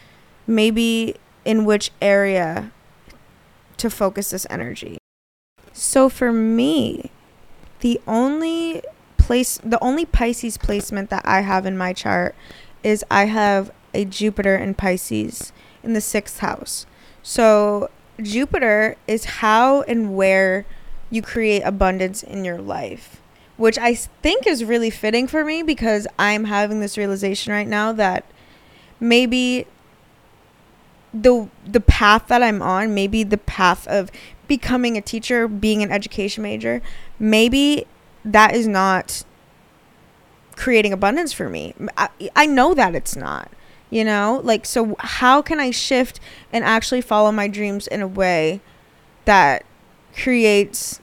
maybe 0.48 1.16
in 1.46 1.64
which 1.64 1.92
area 2.02 2.72
to 3.78 3.92
focus 3.92 4.32
this 4.32 4.48
energy. 4.50 4.98
So 5.74 6.10
for 6.10 6.34
me, 6.34 7.12
the 7.82 8.02
only 8.08 8.82
place 9.18 9.60
the 9.64 9.78
only 9.80 10.06
Pisces 10.06 10.58
placement 10.58 11.12
that 11.12 11.24
I 11.24 11.42
have 11.42 11.68
in 11.68 11.78
my 11.78 11.94
chart 11.94 12.34
is 12.82 13.06
I 13.12 13.26
have 13.26 13.70
a 13.94 14.06
Jupiter 14.06 14.56
in 14.56 14.74
Pisces 14.74 15.54
in 15.84 15.94
the 15.94 16.00
6th 16.00 16.40
house. 16.40 16.88
So 17.22 17.92
Jupiter 18.20 18.98
is 19.06 19.26
how 19.26 19.84
and 19.84 20.16
where 20.16 20.66
you 21.10 21.22
create 21.22 21.62
abundance 21.62 22.24
in 22.24 22.46
your 22.46 22.60
life, 22.60 23.22
which 23.58 23.78
I 23.78 23.96
think 23.96 24.46
is 24.46 24.64
really 24.64 24.90
fitting 24.90 25.28
for 25.28 25.44
me 25.44 25.64
because 25.64 26.08
I'm 26.18 26.46
having 26.46 26.80
this 26.80 26.98
realization 26.98 27.52
right 27.54 27.68
now 27.68 27.92
that 27.94 28.26
maybe 29.00 29.66
the 31.14 31.50
the 31.66 31.80
path 31.80 32.28
that 32.28 32.44
I'm 32.44 32.62
on, 32.62 32.94
maybe 32.94 33.24
the 33.24 33.38
path 33.38 33.88
of 33.88 34.12
becoming 34.48 34.98
a 34.98 35.02
teacher, 35.02 35.48
being 35.48 35.82
an 35.82 35.92
education 35.92 36.44
major, 36.44 36.82
maybe 37.20 37.86
that 38.24 38.54
is 38.54 38.68
not 38.68 39.24
creating 40.56 40.94
abundance 40.94 41.34
for 41.34 41.50
me. 41.50 41.74
I, 41.98 42.10
I 42.36 42.46
know 42.46 42.74
that 42.74 42.94
it's 42.96 43.16
not. 43.16 43.52
You 43.90 44.04
know, 44.06 44.40
like 44.44 44.68
so 44.68 44.96
how 45.00 45.42
can 45.42 45.60
I 45.60 45.72
shift 45.72 46.20
and 46.54 46.64
actually 46.64 47.02
follow 47.02 47.32
my 47.32 47.48
dreams 47.48 47.88
in 47.88 48.02
a 48.02 48.08
way 48.08 48.62
that 49.26 49.66
creates 50.22 51.00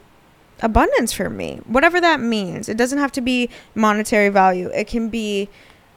abundance 0.60 1.12
for 1.12 1.28
me? 1.30 1.60
Whatever 1.66 2.00
that 2.00 2.20
means. 2.20 2.68
It 2.68 2.76
doesn't 2.76 2.98
have 2.98 3.12
to 3.12 3.20
be 3.20 3.48
monetary 3.74 4.28
value. 4.28 4.68
It 4.68 4.86
can 4.86 5.08
be 5.08 5.48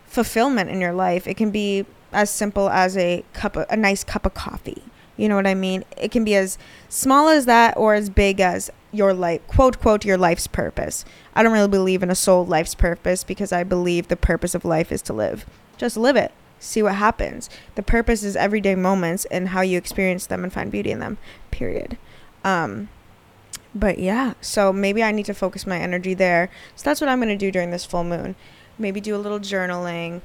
fulfillment 0.06 0.70
in 0.70 0.82
your 0.82 0.94
life. 0.94 1.28
It 1.28 1.38
can 1.38 1.52
be 1.52 1.86
as 2.12 2.30
simple 2.30 2.70
as 2.70 2.98
a 2.98 3.24
cup 3.34 3.56
of, 3.56 3.66
a 3.70 3.78
nice 3.78 4.04
cup 4.04 4.26
of 4.26 4.34
coffee. 4.34 4.84
You 5.18 5.28
know 5.28 5.36
what 5.36 5.48
I 5.48 5.54
mean? 5.54 5.84
It 5.98 6.12
can 6.12 6.24
be 6.24 6.36
as 6.36 6.58
small 6.88 7.28
as 7.28 7.46
that 7.46 7.76
or 7.78 7.94
as 7.94 8.10
big 8.10 8.40
as 8.40 8.72
your 8.92 9.14
life, 9.14 9.46
quote, 9.48 9.80
quote, 9.80 10.06
your 10.06 10.18
life's 10.18 10.48
purpose. 10.48 11.06
I 11.36 11.44
don't 11.44 11.52
really 11.52 11.68
believe 11.68 12.02
in 12.02 12.10
a 12.10 12.16
soul 12.16 12.46
life's 12.46 12.74
purpose 12.74 13.24
because 13.24 13.52
I 13.52 13.64
believe 13.64 14.08
the 14.08 14.16
purpose 14.16 14.56
of 14.56 14.66
life 14.66 14.92
is 14.92 15.02
to 15.04 15.14
live. 15.14 15.46
Just 15.78 15.98
live 15.98 16.16
it. 16.16 16.32
See 16.60 16.82
what 16.82 16.96
happens. 16.96 17.50
The 17.76 17.84
purpose 17.84 18.24
is 18.24 18.36
everyday 18.36 18.76
moments 18.76 19.26
and 19.26 19.50
how 19.50 19.62
you 19.62 19.78
experience 19.78 20.26
them 20.26 20.44
and 20.44 20.52
find 20.52 20.72
beauty 20.72 20.92
in 20.92 21.00
them, 21.00 21.18
period. 21.52 21.98
Um, 22.44 22.90
but 23.76 24.00
yeah, 24.00 24.34
so 24.42 24.74
maybe 24.74 25.04
I 25.04 25.12
need 25.12 25.26
to 25.28 25.34
focus 25.34 25.68
my 25.68 25.80
energy 25.80 26.14
there. 26.14 26.50
So 26.76 26.84
that's 26.84 27.02
what 27.02 27.10
I'm 27.10 27.20
going 27.20 27.30
to 27.30 27.38
do 27.38 27.52
during 27.52 27.72
this 27.72 27.86
full 27.86 28.04
moon. 28.04 28.36
Maybe 28.78 29.02
do 29.02 29.16
a 29.16 29.18
little 29.18 29.40
journaling, 29.40 30.22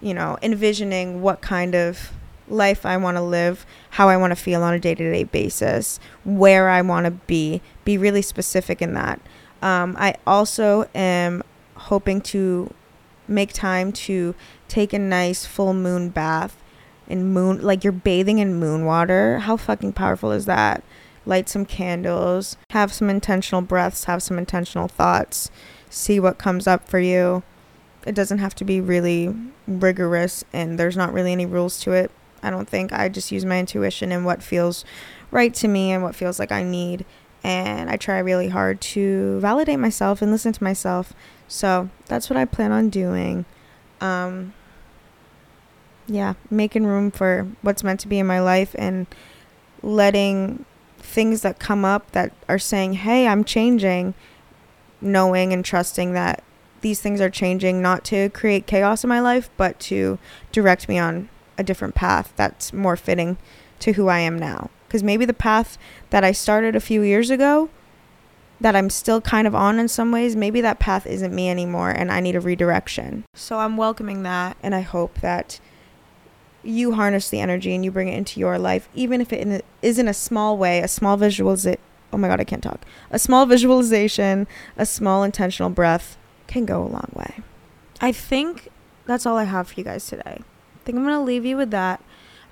you 0.00 0.14
know, 0.14 0.38
envisioning 0.42 1.22
what 1.22 1.40
kind 1.40 1.74
of 1.74 2.12
life 2.46 2.84
I 2.84 2.96
want 2.96 3.16
to 3.16 3.22
live, 3.22 3.66
how 3.90 4.08
I 4.08 4.16
want 4.16 4.30
to 4.32 4.36
feel 4.36 4.62
on 4.62 4.74
a 4.74 4.78
day 4.78 4.94
to 4.94 5.12
day 5.12 5.24
basis, 5.24 5.98
where 6.24 6.68
I 6.68 6.82
want 6.82 7.06
to 7.06 7.10
be, 7.10 7.62
be 7.84 7.98
really 7.98 8.22
specific 8.22 8.82
in 8.82 8.94
that. 8.94 9.20
Um, 9.62 9.96
I 9.98 10.16
also 10.26 10.88
am 10.94 11.42
hoping 11.74 12.20
to 12.20 12.72
make 13.26 13.52
time 13.52 13.92
to 13.92 14.34
take 14.68 14.92
a 14.92 14.98
nice 14.98 15.46
full 15.46 15.72
moon 15.72 16.10
bath 16.10 16.56
in 17.08 17.32
moon, 17.32 17.62
like 17.62 17.82
you're 17.82 17.92
bathing 17.92 18.38
in 18.38 18.54
moon 18.54 18.84
water. 18.84 19.40
How 19.40 19.56
fucking 19.56 19.94
powerful 19.94 20.30
is 20.30 20.44
that? 20.46 20.84
Light 21.26 21.48
some 21.48 21.64
candles, 21.64 22.56
have 22.70 22.92
some 22.92 23.08
intentional 23.08 23.62
breaths, 23.62 24.04
have 24.04 24.22
some 24.22 24.38
intentional 24.38 24.88
thoughts, 24.88 25.50
see 25.88 26.20
what 26.20 26.38
comes 26.38 26.66
up 26.66 26.86
for 26.88 26.98
you. 26.98 27.42
It 28.06 28.14
doesn't 28.14 28.38
have 28.38 28.54
to 28.56 28.64
be 28.64 28.80
really 28.80 29.34
rigorous, 29.66 30.44
and 30.52 30.78
there's 30.78 30.96
not 30.96 31.12
really 31.12 31.32
any 31.32 31.46
rules 31.46 31.80
to 31.80 31.92
it. 31.92 32.10
I 32.42 32.50
don't 32.50 32.68
think. 32.68 32.92
I 32.92 33.08
just 33.08 33.32
use 33.32 33.44
my 33.44 33.58
intuition 33.58 34.12
and 34.12 34.26
what 34.26 34.42
feels 34.42 34.84
right 35.30 35.54
to 35.54 35.68
me 35.68 35.90
and 35.90 36.02
what 36.02 36.14
feels 36.14 36.38
like 36.38 36.52
I 36.52 36.62
need. 36.62 37.06
And 37.42 37.90
I 37.90 37.96
try 37.96 38.18
really 38.18 38.48
hard 38.48 38.80
to 38.82 39.40
validate 39.40 39.78
myself 39.78 40.20
and 40.20 40.30
listen 40.30 40.52
to 40.52 40.64
myself. 40.64 41.14
So 41.48 41.88
that's 42.06 42.28
what 42.28 42.36
I 42.36 42.44
plan 42.44 42.72
on 42.72 42.90
doing. 42.90 43.46
Um, 44.00 44.52
yeah, 46.06 46.34
making 46.50 46.86
room 46.86 47.10
for 47.10 47.48
what's 47.62 47.82
meant 47.82 48.00
to 48.00 48.08
be 48.08 48.18
in 48.18 48.26
my 48.26 48.40
life 48.40 48.74
and 48.78 49.06
letting 49.82 50.64
things 51.04 51.42
that 51.42 51.58
come 51.58 51.84
up 51.84 52.10
that 52.12 52.32
are 52.48 52.58
saying, 52.58 52.94
hey, 52.94 53.28
I'm 53.28 53.44
changing, 53.44 54.14
knowing 55.00 55.52
and 55.52 55.64
trusting 55.64 56.12
that 56.14 56.42
these 56.80 57.00
things 57.00 57.20
are 57.20 57.30
changing 57.30 57.80
not 57.80 58.04
to 58.04 58.28
create 58.30 58.66
chaos 58.66 59.04
in 59.04 59.08
my 59.08 59.20
life, 59.20 59.48
but 59.56 59.78
to 59.80 60.18
direct 60.52 60.88
me 60.88 60.98
on 60.98 61.28
a 61.56 61.62
different 61.62 61.94
path 61.94 62.32
that's 62.36 62.72
more 62.72 62.96
fitting 62.96 63.38
to 63.78 63.92
who 63.92 64.08
I 64.08 64.18
am 64.18 64.38
now. 64.38 64.70
Because 64.86 65.02
maybe 65.02 65.24
the 65.24 65.32
path 65.32 65.78
that 66.10 66.24
I 66.24 66.32
started 66.32 66.76
a 66.76 66.80
few 66.80 67.02
years 67.02 67.30
ago, 67.30 67.70
that 68.60 68.76
I'm 68.76 68.90
still 68.90 69.20
kind 69.20 69.46
of 69.46 69.54
on 69.54 69.78
in 69.78 69.88
some 69.88 70.12
ways, 70.12 70.36
maybe 70.36 70.60
that 70.60 70.78
path 70.78 71.06
isn't 71.06 71.34
me 71.34 71.48
anymore 71.48 71.90
and 71.90 72.12
I 72.12 72.20
need 72.20 72.36
a 72.36 72.40
redirection. 72.40 73.24
So 73.34 73.58
I'm 73.58 73.76
welcoming 73.76 74.22
that 74.22 74.56
and 74.62 74.74
I 74.74 74.80
hope 74.80 75.20
that 75.20 75.60
you 76.64 76.92
harness 76.92 77.28
the 77.28 77.40
energy 77.40 77.74
and 77.74 77.84
you 77.84 77.90
bring 77.90 78.08
it 78.08 78.16
into 78.16 78.40
your 78.40 78.58
life, 78.58 78.88
even 78.94 79.20
if 79.20 79.32
it 79.32 79.64
is 79.82 79.98
in 79.98 80.08
a 80.08 80.14
small 80.14 80.56
way, 80.56 80.80
a 80.80 80.88
small 80.88 81.16
visualization. 81.16 81.80
Oh 82.12 82.16
my 82.16 82.28
God, 82.28 82.40
I 82.40 82.44
can't 82.44 82.62
talk. 82.62 82.84
A 83.10 83.18
small 83.18 83.44
visualization, 83.44 84.46
a 84.76 84.86
small 84.86 85.24
intentional 85.24 85.70
breath 85.70 86.16
can 86.46 86.64
go 86.64 86.82
a 86.82 86.86
long 86.86 87.10
way. 87.14 87.40
I 88.00 88.12
think 88.12 88.68
that's 89.06 89.26
all 89.26 89.36
I 89.36 89.44
have 89.44 89.68
for 89.68 89.74
you 89.80 89.84
guys 89.84 90.06
today. 90.06 90.38
I 90.42 90.84
think 90.84 90.96
I'm 90.96 91.04
going 91.04 91.14
to 91.14 91.20
leave 91.20 91.44
you 91.44 91.56
with 91.56 91.70
that. 91.72 92.02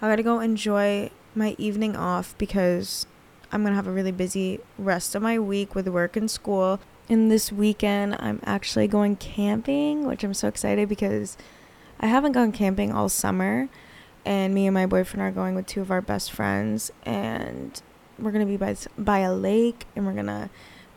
I 0.00 0.08
got 0.08 0.16
to 0.16 0.22
go 0.22 0.40
enjoy 0.40 1.10
my 1.34 1.54
evening 1.58 1.96
off 1.96 2.36
because 2.38 3.06
I'm 3.52 3.62
going 3.62 3.72
to 3.72 3.76
have 3.76 3.86
a 3.86 3.92
really 3.92 4.12
busy 4.12 4.60
rest 4.78 5.14
of 5.14 5.22
my 5.22 5.38
week 5.38 5.74
with 5.74 5.86
work 5.88 6.16
and 6.16 6.30
school. 6.30 6.80
And 7.08 7.30
this 7.30 7.52
weekend, 7.52 8.16
I'm 8.18 8.40
actually 8.44 8.88
going 8.88 9.16
camping, 9.16 10.06
which 10.06 10.24
I'm 10.24 10.34
so 10.34 10.48
excited 10.48 10.88
because 10.88 11.36
I 12.00 12.06
haven't 12.06 12.32
gone 12.32 12.50
camping 12.50 12.92
all 12.92 13.08
summer 13.08 13.68
and 14.24 14.54
me 14.54 14.66
and 14.66 14.74
my 14.74 14.86
boyfriend 14.86 15.22
are 15.22 15.30
going 15.30 15.54
with 15.54 15.66
two 15.66 15.80
of 15.80 15.90
our 15.90 16.00
best 16.00 16.32
friends 16.32 16.92
and 17.04 17.82
we're 18.18 18.30
to 18.32 18.46
be 18.46 18.56
by 18.56 18.76
by 18.96 19.18
a 19.18 19.32
lake 19.32 19.86
and 19.96 20.06
we're 20.06 20.14
to 20.22 20.50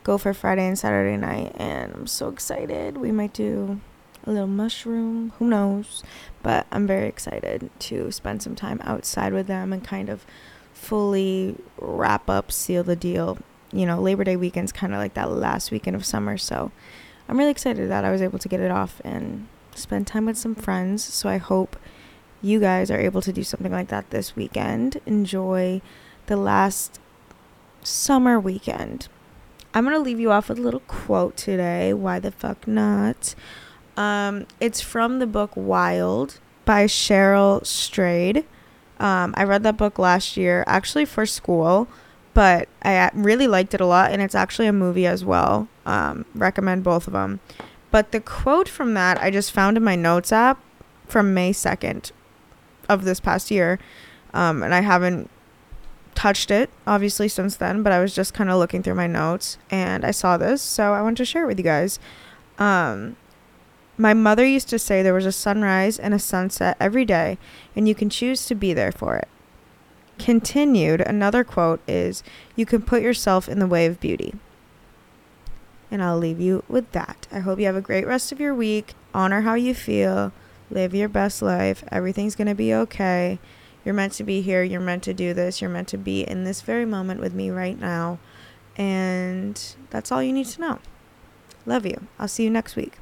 go 0.04 0.18
for 0.18 0.32
Friday 0.32 0.66
and 0.66 0.78
Saturday 0.78 1.16
night 1.16 1.52
and 1.56 1.92
I'm 1.94 2.06
so 2.06 2.28
excited. 2.28 2.96
We 2.96 3.10
might 3.10 3.32
do 3.32 3.80
a 4.24 4.30
little 4.30 4.46
mushroom, 4.46 5.32
who 5.38 5.46
knows? 5.46 6.02
But 6.42 6.66
I'm 6.70 6.86
very 6.86 7.08
excited 7.08 7.70
to 7.80 8.10
spend 8.10 8.42
some 8.42 8.54
time 8.54 8.80
outside 8.84 9.32
with 9.32 9.46
them 9.46 9.72
and 9.72 9.82
kind 9.82 10.08
of 10.08 10.24
fully 10.72 11.56
wrap 11.78 12.28
up, 12.28 12.52
seal 12.52 12.82
the 12.82 12.96
deal. 12.96 13.38
You 13.72 13.86
know, 13.86 14.00
Labor 14.00 14.24
Day 14.24 14.36
weekend's 14.36 14.72
kind 14.72 14.92
of 14.92 14.98
like 14.98 15.14
that 15.14 15.30
last 15.30 15.70
weekend 15.70 15.96
of 15.96 16.04
summer, 16.04 16.38
so 16.38 16.70
I'm 17.28 17.38
really 17.38 17.50
excited 17.50 17.90
that 17.90 18.04
I 18.04 18.10
was 18.10 18.22
able 18.22 18.38
to 18.38 18.48
get 18.48 18.60
it 18.60 18.70
off 18.70 19.00
and 19.04 19.48
spend 19.74 20.06
time 20.06 20.26
with 20.26 20.38
some 20.38 20.54
friends. 20.54 21.02
So 21.02 21.28
I 21.28 21.38
hope 21.38 21.76
you 22.42 22.60
guys 22.60 22.90
are 22.90 22.98
able 22.98 23.22
to 23.22 23.32
do 23.32 23.42
something 23.42 23.72
like 23.72 23.88
that 23.88 24.10
this 24.10 24.36
weekend. 24.36 25.00
Enjoy 25.06 25.80
the 26.26 26.36
last 26.36 27.00
summer 27.82 28.38
weekend. 28.38 29.08
I'm 29.74 29.84
going 29.84 29.96
to 29.96 30.02
leave 30.02 30.20
you 30.20 30.30
off 30.32 30.48
with 30.48 30.58
a 30.58 30.62
little 30.62 30.80
quote 30.80 31.36
today. 31.36 31.92
Why 31.92 32.18
the 32.18 32.30
fuck 32.30 32.66
not? 32.66 33.34
Um, 33.96 34.46
it's 34.60 34.80
from 34.80 35.18
the 35.18 35.26
book 35.26 35.52
Wild 35.54 36.40
by 36.64 36.86
Cheryl 36.86 37.64
Strayed. 37.64 38.44
Um, 38.98 39.34
I 39.36 39.44
read 39.44 39.62
that 39.64 39.76
book 39.76 39.98
last 39.98 40.36
year, 40.36 40.64
actually 40.66 41.04
for 41.04 41.26
school, 41.26 41.88
but 42.32 42.68
I 42.82 43.10
really 43.12 43.46
liked 43.46 43.74
it 43.74 43.80
a 43.80 43.86
lot, 43.86 44.12
and 44.12 44.22
it's 44.22 44.34
actually 44.34 44.66
a 44.66 44.72
movie 44.72 45.06
as 45.06 45.24
well. 45.24 45.68
Um, 45.84 46.24
recommend 46.34 46.82
both 46.82 47.06
of 47.06 47.12
them. 47.12 47.40
But 47.90 48.12
the 48.12 48.20
quote 48.20 48.68
from 48.68 48.94
that 48.94 49.20
I 49.20 49.30
just 49.30 49.52
found 49.52 49.76
in 49.76 49.84
my 49.84 49.96
notes 49.96 50.32
app 50.32 50.62
from 51.06 51.34
May 51.34 51.52
2nd 51.52 52.12
of 52.88 53.04
this 53.04 53.20
past 53.20 53.50
year. 53.50 53.78
Um, 54.34 54.62
and 54.62 54.74
I 54.74 54.80
haven't 54.80 55.30
touched 56.14 56.50
it 56.50 56.70
obviously 56.86 57.28
since 57.28 57.56
then, 57.56 57.82
but 57.82 57.92
I 57.92 58.00
was 58.00 58.14
just 58.14 58.34
kind 58.34 58.50
of 58.50 58.58
looking 58.58 58.82
through 58.82 58.94
my 58.94 59.06
notes 59.06 59.58
and 59.70 60.04
I 60.04 60.10
saw 60.10 60.36
this, 60.36 60.62
so 60.62 60.92
I 60.92 61.02
want 61.02 61.16
to 61.18 61.24
share 61.24 61.44
it 61.44 61.46
with 61.46 61.58
you 61.58 61.64
guys. 61.64 61.98
Um, 62.58 63.16
my 63.98 64.12
mother 64.12 64.44
used 64.44 64.68
to 64.70 64.78
say 64.78 65.02
there 65.02 65.14
was 65.14 65.26
a 65.26 65.32
sunrise 65.32 65.98
and 65.98 66.12
a 66.12 66.18
sunset 66.18 66.76
every 66.78 67.04
day, 67.04 67.38
and 67.74 67.88
you 67.88 67.94
can 67.94 68.10
choose 68.10 68.44
to 68.46 68.54
be 68.54 68.74
there 68.74 68.92
for 68.92 69.16
it. 69.16 69.28
Continued, 70.18 71.00
another 71.00 71.44
quote 71.44 71.80
is 71.86 72.22
You 72.56 72.66
can 72.66 72.82
put 72.82 73.02
yourself 73.02 73.48
in 73.48 73.58
the 73.58 73.66
way 73.66 73.86
of 73.86 74.00
beauty. 74.00 74.34
And 75.90 76.02
I'll 76.02 76.18
leave 76.18 76.40
you 76.40 76.64
with 76.68 76.90
that. 76.92 77.26
I 77.30 77.38
hope 77.38 77.58
you 77.58 77.66
have 77.66 77.76
a 77.76 77.80
great 77.80 78.06
rest 78.06 78.32
of 78.32 78.40
your 78.40 78.54
week. 78.54 78.94
Honor 79.14 79.42
how 79.42 79.54
you 79.54 79.74
feel. 79.74 80.32
Live 80.70 80.94
your 80.94 81.08
best 81.08 81.42
life. 81.42 81.84
Everything's 81.90 82.34
going 82.34 82.48
to 82.48 82.54
be 82.54 82.74
okay. 82.74 83.38
You're 83.84 83.94
meant 83.94 84.14
to 84.14 84.24
be 84.24 84.42
here. 84.42 84.62
You're 84.62 84.80
meant 84.80 85.04
to 85.04 85.14
do 85.14 85.32
this. 85.32 85.60
You're 85.60 85.70
meant 85.70 85.88
to 85.88 85.98
be 85.98 86.22
in 86.22 86.44
this 86.44 86.60
very 86.62 86.84
moment 86.84 87.20
with 87.20 87.34
me 87.34 87.50
right 87.50 87.78
now. 87.78 88.18
And 88.76 89.60
that's 89.90 90.10
all 90.10 90.22
you 90.22 90.32
need 90.32 90.46
to 90.46 90.60
know. 90.60 90.78
Love 91.64 91.86
you. 91.86 92.08
I'll 92.18 92.28
see 92.28 92.44
you 92.44 92.50
next 92.50 92.76
week. 92.76 92.98